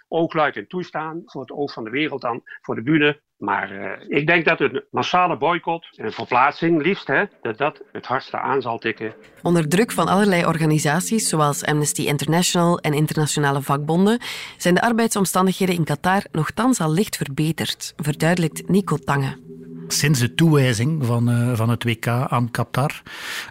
oogluikend 0.08 0.68
toestaan 0.68 1.22
voor 1.24 1.40
het 1.40 1.50
oog 1.50 1.72
van 1.72 1.84
de 1.84 1.90
wereld 1.90 2.20
dan, 2.20 2.42
voor 2.62 2.74
de 2.74 2.82
bühne. 2.82 3.20
Maar 3.36 3.72
uh, 3.72 4.18
ik 4.18 4.26
denk 4.26 4.44
dat 4.44 4.60
een 4.60 4.84
massale 4.90 5.36
boycott 5.36 5.88
en 5.96 6.12
verplaatsing, 6.12 6.82
liefst, 6.82 7.06
hè, 7.06 7.24
dat 7.42 7.58
dat 7.58 7.82
het 7.92 8.06
hardste 8.06 8.38
aan 8.38 8.62
zal 8.62 8.78
tikken. 8.78 9.14
Onder 9.42 9.68
druk 9.68 9.92
van 9.92 10.08
allerlei 10.08 10.46
organisaties, 10.46 11.28
zoals 11.28 11.64
Amnesty 11.64 12.02
International 12.02 12.78
en 12.78 12.92
internationale 12.92 13.62
vakbonden, 13.62 14.18
zijn 14.56 14.74
de 14.74 14.82
arbeidsomstandigheden 14.82 15.74
in 15.74 15.84
Qatar 15.84 16.24
nogthans 16.32 16.80
al 16.80 16.92
licht 16.92 17.16
verbeterd, 17.16 17.92
verduidelijkt 17.96 18.68
Nico 18.68 18.96
Tange 18.96 19.49
sinds 19.92 20.20
de 20.20 20.34
toewijzing 20.34 21.06
van, 21.06 21.30
uh, 21.30 21.56
van 21.56 21.68
het 21.68 21.84
WK 21.84 22.06
aan 22.06 22.50
Qatar, 22.50 23.02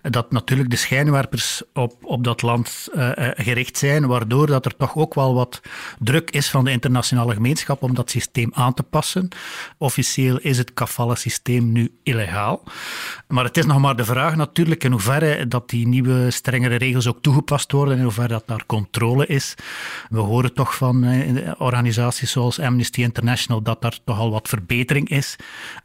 dat 0.02 0.32
natuurlijk 0.32 0.70
de 0.70 0.76
schijnwerpers 0.76 1.64
op, 1.74 1.94
op 2.02 2.24
dat 2.24 2.42
land 2.42 2.88
uh, 2.94 3.10
gericht 3.16 3.78
zijn, 3.78 4.08
waardoor 4.08 4.48
dat 4.48 4.66
er 4.66 4.76
toch 4.76 4.96
ook 4.96 5.14
wel 5.14 5.34
wat 5.34 5.62
druk 6.00 6.32
is 6.32 6.50
van 6.50 6.66
de 6.66 6.72
internationale 6.72 7.34
gemeenschap 7.34 7.84
om 7.84 7.96
dat 7.96 8.10
systeem 8.10 8.52
aan 8.54 8.74
te 8.74 8.84
passen. 8.84 9.28
Officieel 9.78 10.38
is 10.38 10.58
het 10.58 10.74
kafala-systeem 10.74 11.72
nu 11.72 11.92
illegaal. 12.04 12.64
Maar 13.28 13.44
het 13.44 13.58
is 13.58 13.66
nog 13.66 13.80
maar 13.80 13.96
de 13.96 14.06
vraag 14.06 14.36
natuurlijk 14.36 14.84
in 14.84 14.92
hoeverre 14.92 15.48
dat 15.48 15.70
die 15.70 15.88
nieuwe 15.88 16.32
strengere 16.32 16.76
regels 16.76 17.08
ook 17.08 17.22
toegepast 17.22 17.72
worden 17.72 17.94
en 17.94 18.00
in 18.00 18.06
hoeverre 18.06 18.28
dat 18.28 18.44
daar 18.46 18.66
controle 18.66 19.26
is. 19.26 19.56
We 20.10 20.20
horen 20.20 20.54
toch 20.54 20.76
van 20.76 21.06
organisaties 21.58 22.32
zoals 22.32 22.60
Amnesty 22.60 23.02
International 23.02 23.62
dat 23.62 23.82
daar 23.82 24.00
toch 24.04 24.20
al 24.20 24.32
wat 24.32 24.48
verbetering 24.48 25.10
is. 25.10 25.36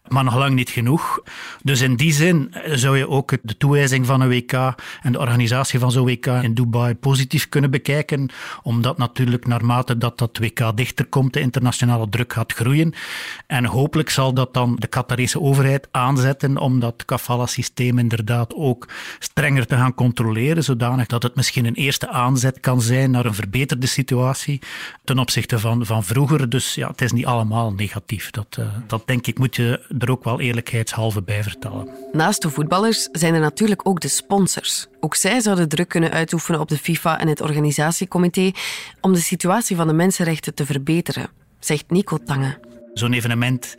Maar 0.09 0.25
nog 0.25 0.35
niet 0.53 0.71
genoeg. 0.71 1.23
Dus 1.63 1.81
in 1.81 1.97
die 1.97 2.13
zin 2.13 2.55
zou 2.65 2.99
je 2.99 3.09
ook 3.09 3.33
de 3.43 3.57
toewijzing 3.57 4.07
van 4.07 4.21
een 4.21 4.29
WK 4.29 4.53
en 5.03 5.13
de 5.13 5.19
organisatie 5.19 5.79
van 5.79 5.93
zo'n 5.93 6.07
WK 6.07 6.27
in 6.27 6.55
Dubai 6.55 6.95
positief 6.95 7.49
kunnen 7.49 7.71
bekijken, 7.71 8.31
omdat 8.63 8.99
natuurlijk 8.99 9.47
naarmate 9.47 9.99
dat 9.99 10.19
dat 10.19 10.39
WK 10.39 10.77
dichter 10.77 11.07
komt, 11.07 11.33
de 11.33 11.41
internationale 11.41 12.09
druk 12.09 12.33
gaat 12.33 12.53
groeien. 12.53 12.95
En 13.47 13.65
hopelijk 13.65 14.11
zal 14.11 14.35
dat 14.35 14.55
dan 14.55 14.77
de 14.79 14.87
Qatarese 14.87 15.41
overheid 15.41 15.89
aanzetten 15.91 16.59
om 16.59 16.81
dat 16.81 17.05
kafala-systeem 17.05 17.99
inderdaad 17.99 18.55
ook 18.55 18.89
strenger 19.19 19.67
te 19.67 19.77
gaan 19.77 19.95
controleren, 19.95 20.65
zodanig 20.65 21.07
dat 21.07 21.23
het 21.23 21.35
misschien 21.35 21.65
een 21.65 21.75
eerste 21.75 22.09
aanzet 22.09 22.61
kan 22.61 22.81
zijn 22.83 23.11
naar 23.11 23.25
een 23.25 23.35
verbeterde 23.35 23.87
situatie 23.87 24.61
ten 25.05 25.19
opzichte 25.19 25.59
van, 25.59 25.87
van 25.87 26.05
vroeger. 26.05 26.49
Dus 26.49 26.75
ja, 26.75 26.89
het 26.89 27.01
is 27.01 27.13
niet 27.13 27.27
allemaal 27.27 27.73
negatief. 27.73 28.31
Dat, 28.31 28.57
uh, 28.61 28.67
dat 28.87 29.07
denk 29.07 29.27
ik 29.27 29.39
moet 29.39 29.57
je 29.57 29.81
er 29.99 30.11
ook 30.11 30.25
wel 30.25 30.34
eerlijkheidshalve 30.41 31.23
bij 31.23 31.43
vertellen. 31.43 31.89
Naast 32.13 32.43
de 32.43 32.51
voetballers 32.51 33.09
zijn 33.13 33.35
er 33.35 33.41
natuurlijk 33.41 33.89
ook 33.89 34.01
de 34.01 34.09
sponsors. 34.09 34.87
Ook 35.01 35.15
zij 35.15 35.41
zouden 35.41 35.69
druk 35.69 35.89
kunnen 35.89 36.11
uitoefenen 36.11 36.61
op 36.61 36.69
de 36.69 36.79
FIFA 36.79 37.21
en 37.21 37.29
het 37.29 37.41
organisatiecomité 37.41 38.51
om 39.01 39.13
de 39.13 39.21
situatie 39.21 39.77
van 39.77 39.87
de 39.87 39.93
mensenrechten 39.93 40.55
te 40.55 40.67
verbeteren, 40.67 41.29
zegt 41.59 41.91
Nico 41.91 42.19
Tange. 42.19 42.74
Zo'n 42.95 43.13
evenement 43.13 43.77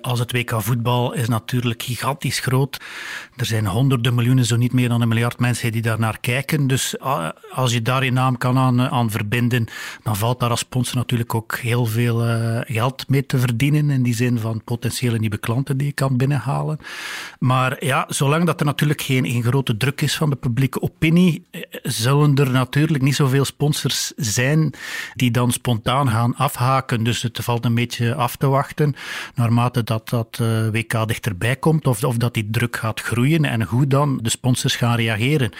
als 0.00 0.18
het 0.18 0.32
WK 0.32 0.62
voetbal 0.62 1.12
is 1.12 1.28
natuurlijk 1.28 1.82
gigantisch 1.82 2.38
groot. 2.38 2.80
Er 3.36 3.46
zijn 3.46 3.66
honderden 3.66 4.14
miljoenen, 4.14 4.44
zo 4.44 4.56
niet 4.56 4.72
meer 4.72 4.88
dan 4.88 5.00
een 5.00 5.08
miljard 5.08 5.38
mensen 5.38 5.72
die 5.72 5.82
daar 5.82 5.98
naar 5.98 6.20
kijken. 6.20 6.66
Dus 6.66 6.98
ah, 6.98 7.28
als 7.50 7.72
je 7.72 7.82
daar 7.82 8.04
je 8.04 8.12
naam 8.12 8.38
kan 8.38 8.58
aan, 8.58 8.80
aan 8.80 9.10
verbinden, 9.10 9.66
dan 10.02 10.16
valt 10.16 10.40
daar 10.40 10.50
als 10.50 10.60
sponsor 10.60 10.96
natuurlijk 10.96 11.34
ook 11.34 11.56
heel 11.56 11.86
veel 11.86 12.24
eh, 12.24 12.60
geld 12.74 13.08
mee 13.08 13.26
te 13.26 13.38
verdienen. 13.38 13.90
In 13.90 14.02
die 14.02 14.14
zin 14.14 14.38
van 14.38 14.64
potentiële 14.64 15.18
nieuwe 15.18 15.38
klanten 15.38 15.76
die 15.76 15.86
je 15.86 15.92
kan 15.92 16.16
binnenhalen. 16.16 16.78
Maar 17.38 17.84
ja, 17.84 18.04
zolang 18.08 18.46
dat 18.46 18.60
er 18.60 18.66
natuurlijk 18.66 19.02
geen, 19.02 19.26
geen 19.26 19.42
grote 19.42 19.76
druk 19.76 20.00
is 20.00 20.16
van 20.16 20.30
de 20.30 20.36
publieke 20.36 20.82
opinie, 20.82 21.44
eh, 21.50 21.60
zullen 21.82 22.34
er 22.34 22.50
natuurlijk 22.50 23.02
niet 23.02 23.14
zoveel 23.14 23.44
sponsors 23.44 24.12
zijn 24.16 24.74
die 25.14 25.30
dan 25.30 25.52
spontaan 25.52 26.08
gaan 26.08 26.36
afhaken. 26.36 27.04
Dus 27.04 27.22
het 27.22 27.38
valt 27.42 27.64
een 27.64 27.74
beetje 27.74 28.14
af 28.14 28.36
te 28.36 28.46
wachten 28.46 28.54
naarmate 29.34 29.82
dat 29.84 30.08
dat 30.08 30.38
eh, 30.40 30.68
WK 30.68 31.08
dichterbij 31.08 31.56
komt 31.56 31.86
of, 31.86 32.04
of 32.04 32.16
dat 32.16 32.34
die 32.34 32.48
druk 32.50 32.76
gaat 32.76 33.00
groeien 33.00 33.44
en 33.44 33.62
hoe 33.62 33.86
dan 33.86 34.18
de 34.22 34.30
sponsors 34.30 34.76
gaan 34.76 34.96
reageren. 34.96 35.52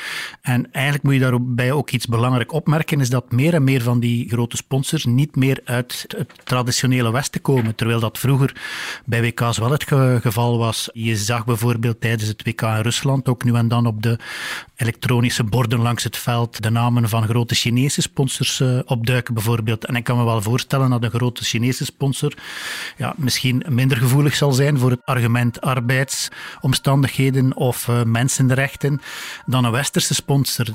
En 0.43 0.73
eigenlijk 0.73 1.05
moet 1.05 1.15
je 1.15 1.21
daarbij 1.21 1.73
ook 1.73 1.91
iets 1.91 2.07
belangrijk 2.07 2.53
opmerken, 2.53 3.01
is 3.01 3.11
dat 3.11 3.33
meer 3.33 3.55
en 3.55 3.65
meer 3.65 3.83
van 3.83 4.01
die 4.01 4.29
grote 4.29 4.57
sponsors 4.57 5.05
niet 5.05 5.37
meer 5.37 5.61
uit 5.65 6.05
het 6.17 6.31
traditionele 6.45 7.13
Westen 7.13 7.41
komen, 7.41 7.75
terwijl 7.75 8.01
dat 8.01 8.19
vroeger 8.19 8.57
bij 9.05 9.21
WK's 9.21 9.59
wel 9.59 9.71
het 9.71 9.85
geval 10.21 10.59
was. 10.59 10.89
Je 10.93 11.17
zag 11.17 11.45
bijvoorbeeld 11.45 12.01
tijdens 12.01 12.29
het 12.29 12.45
WK 12.45 12.63
in 12.63 12.81
Rusland 12.81 13.29
ook 13.29 13.45
nu 13.45 13.55
en 13.55 13.69
dan 13.69 13.87
op 13.87 14.03
de 14.03 14.19
elektronische 14.77 15.45
borden 15.45 15.81
langs 15.81 16.05
het 16.05 16.17
veld 16.17 16.63
de 16.63 16.71
namen 16.71 17.09
van 17.09 17.29
grote 17.29 17.55
Chinese 17.55 18.03
sponsors 18.03 18.61
uh, 18.61 18.79
opduiken 18.85 19.35
bijvoorbeeld. 19.35 19.85
En 19.85 19.97
ik 19.97 20.05
kan 20.05 20.17
me 20.17 20.25
wel 20.25 20.43
voorstellen 20.43 20.91
dat 20.91 21.03
een 21.03 21.11
grote 21.11 21.45
Chinese 21.45 21.85
sponsor 21.85 22.33
ja, 22.97 23.15
misschien 23.17 23.65
minder 23.69 23.97
gevoelig 23.97 24.35
zal 24.35 24.53
zijn 24.53 24.79
voor 24.79 24.91
het 24.91 25.05
argument 25.05 25.61
arbeidsomstandigheden 25.61 27.57
of 27.57 27.89
uh, 27.89 28.03
mensenrechten 28.03 29.01
dan 29.47 29.65
een 29.65 29.73
westerse 29.73 30.15
sponsor. 30.15 30.67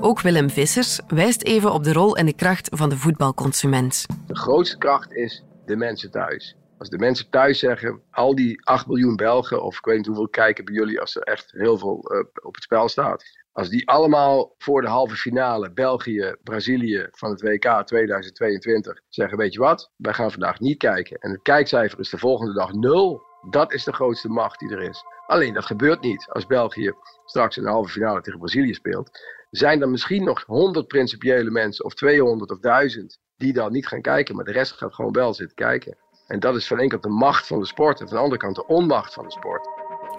Ook 0.00 0.20
Willem 0.20 0.50
Vissers 0.50 1.00
wijst 1.06 1.42
even 1.42 1.72
op 1.72 1.84
de 1.84 1.92
rol 1.92 2.16
en 2.16 2.26
de 2.26 2.32
kracht 2.32 2.68
van 2.72 2.88
de 2.88 2.96
voetbalconsument. 2.96 4.06
De 4.26 4.36
grootste 4.36 4.78
kracht 4.78 5.12
is 5.12 5.44
de 5.66 5.76
mensen 5.76 6.10
thuis. 6.10 6.56
Als 6.78 6.88
de 6.88 6.98
mensen 6.98 7.30
thuis 7.30 7.58
zeggen, 7.58 8.02
al 8.10 8.34
die 8.34 8.66
8 8.66 8.86
miljoen 8.86 9.16
Belgen, 9.16 9.62
of 9.62 9.78
ik 9.78 9.84
weet 9.84 9.96
niet 9.96 10.06
hoeveel 10.06 10.28
kijken 10.28 10.64
bij 10.64 10.74
jullie 10.74 11.00
als 11.00 11.16
er 11.16 11.22
echt 11.22 11.50
heel 11.50 11.78
veel 11.78 12.12
uh, 12.12 12.24
op 12.42 12.54
het 12.54 12.62
spel 12.62 12.88
staat. 12.88 13.24
Als 13.52 13.68
die 13.68 13.88
allemaal 13.88 14.54
voor 14.58 14.80
de 14.80 14.88
halve 14.88 15.16
finale 15.16 15.72
België, 15.72 16.34
Brazilië 16.42 17.08
van 17.10 17.30
het 17.30 17.40
WK 17.40 17.82
2022 17.84 19.00
zeggen: 19.08 19.38
Weet 19.38 19.52
je 19.52 19.58
wat, 19.58 19.90
wij 19.96 20.12
gaan 20.12 20.30
vandaag 20.30 20.60
niet 20.60 20.78
kijken. 20.78 21.18
En 21.18 21.30
het 21.30 21.42
kijkcijfer 21.42 21.98
is 21.98 22.10
de 22.10 22.18
volgende 22.18 22.52
dag 22.52 22.72
nul. 22.72 23.22
Dat 23.50 23.72
is 23.72 23.84
de 23.84 23.92
grootste 23.92 24.28
macht 24.28 24.58
die 24.58 24.70
er 24.70 24.82
is. 24.82 25.04
Alleen 25.26 25.54
dat 25.54 25.64
gebeurt 25.64 26.00
niet. 26.00 26.26
Als 26.28 26.46
België 26.46 26.92
straks 27.24 27.56
in 27.56 27.62
de 27.62 27.68
halve 27.68 27.90
finale 27.90 28.20
tegen 28.20 28.38
Brazilië 28.38 28.74
speelt, 28.74 29.10
zijn 29.50 29.82
er 29.82 29.88
misschien 29.88 30.24
nog 30.24 30.44
100 30.46 30.86
principiële 30.86 31.50
mensen, 31.50 31.84
of 31.84 31.94
200 31.94 32.50
of 32.50 32.58
1000, 32.58 33.18
die 33.36 33.52
dan 33.52 33.72
niet 33.72 33.86
gaan 33.86 34.02
kijken. 34.02 34.36
Maar 34.36 34.44
de 34.44 34.52
rest 34.52 34.72
gaat 34.72 34.94
gewoon 34.94 35.12
wel 35.12 35.34
zitten 35.34 35.56
kijken. 35.56 35.96
En 36.28 36.40
dat 36.40 36.56
is 36.56 36.66
van 36.66 36.78
één 36.78 36.88
kant 36.88 37.02
de 37.02 37.08
macht 37.08 37.46
van 37.46 37.58
de 37.58 37.66
sport 37.66 38.00
en 38.00 38.06
van 38.06 38.16
de 38.16 38.22
andere 38.22 38.40
kant 38.40 38.54
de 38.54 38.66
onmacht 38.66 39.14
van 39.14 39.24
de 39.24 39.30
sport. 39.30 39.68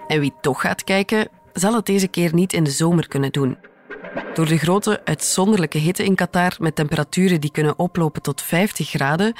En 0.06 0.20
wie 0.20 0.34
toch 0.40 0.60
gaat 0.60 0.84
kijken, 0.84 1.28
zal 1.52 1.74
het 1.74 1.86
deze 1.86 2.08
keer 2.08 2.34
niet 2.34 2.52
in 2.52 2.64
de 2.64 2.70
zomer 2.70 3.08
kunnen 3.08 3.32
doen. 3.32 3.58
Door 4.34 4.46
de 4.46 4.58
grote 4.58 5.00
uitzonderlijke 5.04 5.78
hitte 5.78 6.04
in 6.04 6.14
Qatar 6.14 6.56
met 6.58 6.76
temperaturen 6.76 7.40
die 7.40 7.50
kunnen 7.50 7.78
oplopen 7.78 8.22
tot 8.22 8.42
50 8.42 8.88
graden, 8.88 9.34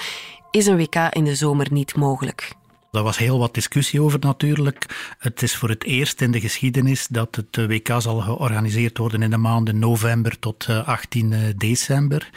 is 0.50 0.66
een 0.66 0.76
WK 0.76 0.94
in 0.94 1.24
de 1.24 1.34
zomer 1.34 1.66
niet 1.70 1.96
mogelijk. 1.96 2.52
Daar 2.90 3.02
was 3.02 3.18
heel 3.18 3.38
wat 3.38 3.54
discussie 3.54 4.02
over 4.02 4.18
natuurlijk. 4.18 5.14
Het 5.18 5.42
is 5.42 5.56
voor 5.56 5.68
het 5.68 5.84
eerst 5.84 6.20
in 6.20 6.30
de 6.30 6.40
geschiedenis 6.40 7.06
dat 7.06 7.36
het 7.36 7.56
eh, 7.56 7.66
WK 7.66 7.94
zal 7.98 8.20
georganiseerd 8.20 8.98
worden 8.98 9.22
in 9.22 9.30
de 9.30 9.36
maanden 9.36 9.78
november 9.78 10.38
tot 10.38 10.66
18 10.84 11.32
eh, 11.32 11.40
december. 11.56 12.30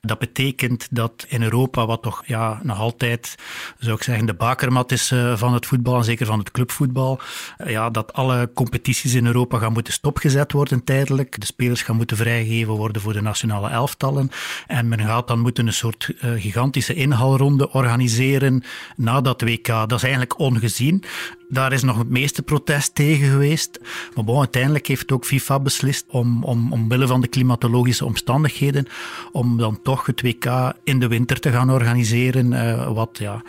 Dat 0.00 0.18
betekent 0.18 0.88
dat 0.90 1.26
in 1.28 1.42
Europa, 1.42 1.86
wat 1.86 2.02
toch 2.02 2.22
ja, 2.26 2.60
nog 2.62 2.78
altijd, 2.78 3.34
zou 3.78 3.96
ik 3.96 4.02
zeggen, 4.02 4.26
de 4.26 4.34
bakermat 4.34 4.92
is 4.92 5.10
eh, 5.10 5.36
van 5.36 5.54
het 5.54 5.66
voetbal, 5.66 5.96
en 5.96 6.04
zeker 6.04 6.26
van 6.26 6.38
het 6.38 6.50
clubvoetbal, 6.50 7.20
ja, 7.64 7.90
dat 7.90 8.12
alle 8.12 8.50
competities 8.54 9.14
in 9.14 9.26
Europa 9.26 9.58
gaan 9.58 9.72
moeten 9.72 9.92
stopgezet 9.92 10.52
worden 10.52 10.84
tijdelijk. 10.84 11.40
De 11.40 11.46
spelers 11.46 11.82
gaan 11.82 11.96
moeten 11.96 12.16
vrijgegeven 12.16 12.72
worden 12.72 13.02
voor 13.02 13.12
de 13.12 13.22
nationale 13.22 13.68
elftallen. 13.68 14.30
En 14.66 14.88
men 14.88 15.00
gaat 15.00 15.28
dan 15.28 15.40
moeten 15.40 15.66
een 15.66 15.72
soort 15.72 16.12
gigantische 16.20 16.94
inhaalronde 16.94 17.72
organiseren 17.72 18.62
na 18.96 19.20
dat 19.20 19.42
WK. 19.42 19.66
Dat 19.66 19.99
eigenlijk 20.02 20.38
ongezien. 20.38 21.04
Daar 21.48 21.72
is 21.72 21.82
nog 21.82 21.98
het 21.98 22.08
meeste 22.08 22.42
protest 22.42 22.94
tegen 22.94 23.30
geweest. 23.30 23.80
Maar 24.14 24.24
bon, 24.24 24.38
uiteindelijk 24.38 24.86
heeft 24.86 25.12
ook 25.12 25.24
FIFA 25.24 25.60
beslist 25.60 26.04
om, 26.08 26.44
om 26.44 26.72
omwille 26.72 27.06
van 27.06 27.20
de 27.20 27.28
klimatologische 27.28 28.04
omstandigheden, 28.04 28.86
om 29.32 29.58
dan 29.58 29.82
toch 29.82 30.06
het 30.06 30.22
WK 30.22 30.72
in 30.84 30.98
de 30.98 31.08
winter 31.08 31.40
te 31.40 31.50
gaan 31.50 31.70
organiseren. 31.70 32.52
Uh, 32.52 32.92
wat 32.92 33.18
ja, 33.18 33.42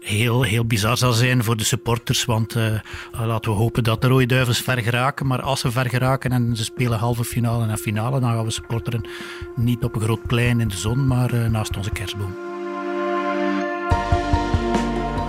heel, 0.00 0.42
heel 0.42 0.64
bizar 0.64 0.96
zal 0.96 1.12
zijn 1.12 1.44
voor 1.44 1.56
de 1.56 1.64
supporters. 1.64 2.24
Want 2.24 2.56
uh, 2.56 2.80
laten 3.12 3.50
we 3.50 3.56
hopen 3.56 3.84
dat 3.84 4.02
de 4.02 4.08
Rode 4.08 4.26
Duivels 4.26 4.60
ver 4.60 4.78
geraken. 4.78 5.26
Maar 5.26 5.42
als 5.42 5.60
ze 5.60 5.70
ver 5.70 5.88
geraken 5.88 6.32
en 6.32 6.56
ze 6.56 6.64
spelen 6.64 6.98
halve 6.98 7.24
finale 7.24 7.66
en 7.66 7.78
finale, 7.78 8.20
dan 8.20 8.30
gaan 8.30 8.44
we 8.44 8.50
supporteren 8.50 9.04
niet 9.56 9.84
op 9.84 9.94
een 9.94 10.00
groot 10.00 10.26
plein 10.26 10.60
in 10.60 10.68
de 10.68 10.76
zon, 10.76 11.06
maar 11.06 11.34
uh, 11.34 11.46
naast 11.46 11.76
onze 11.76 11.90
kerstboom. 11.90 12.55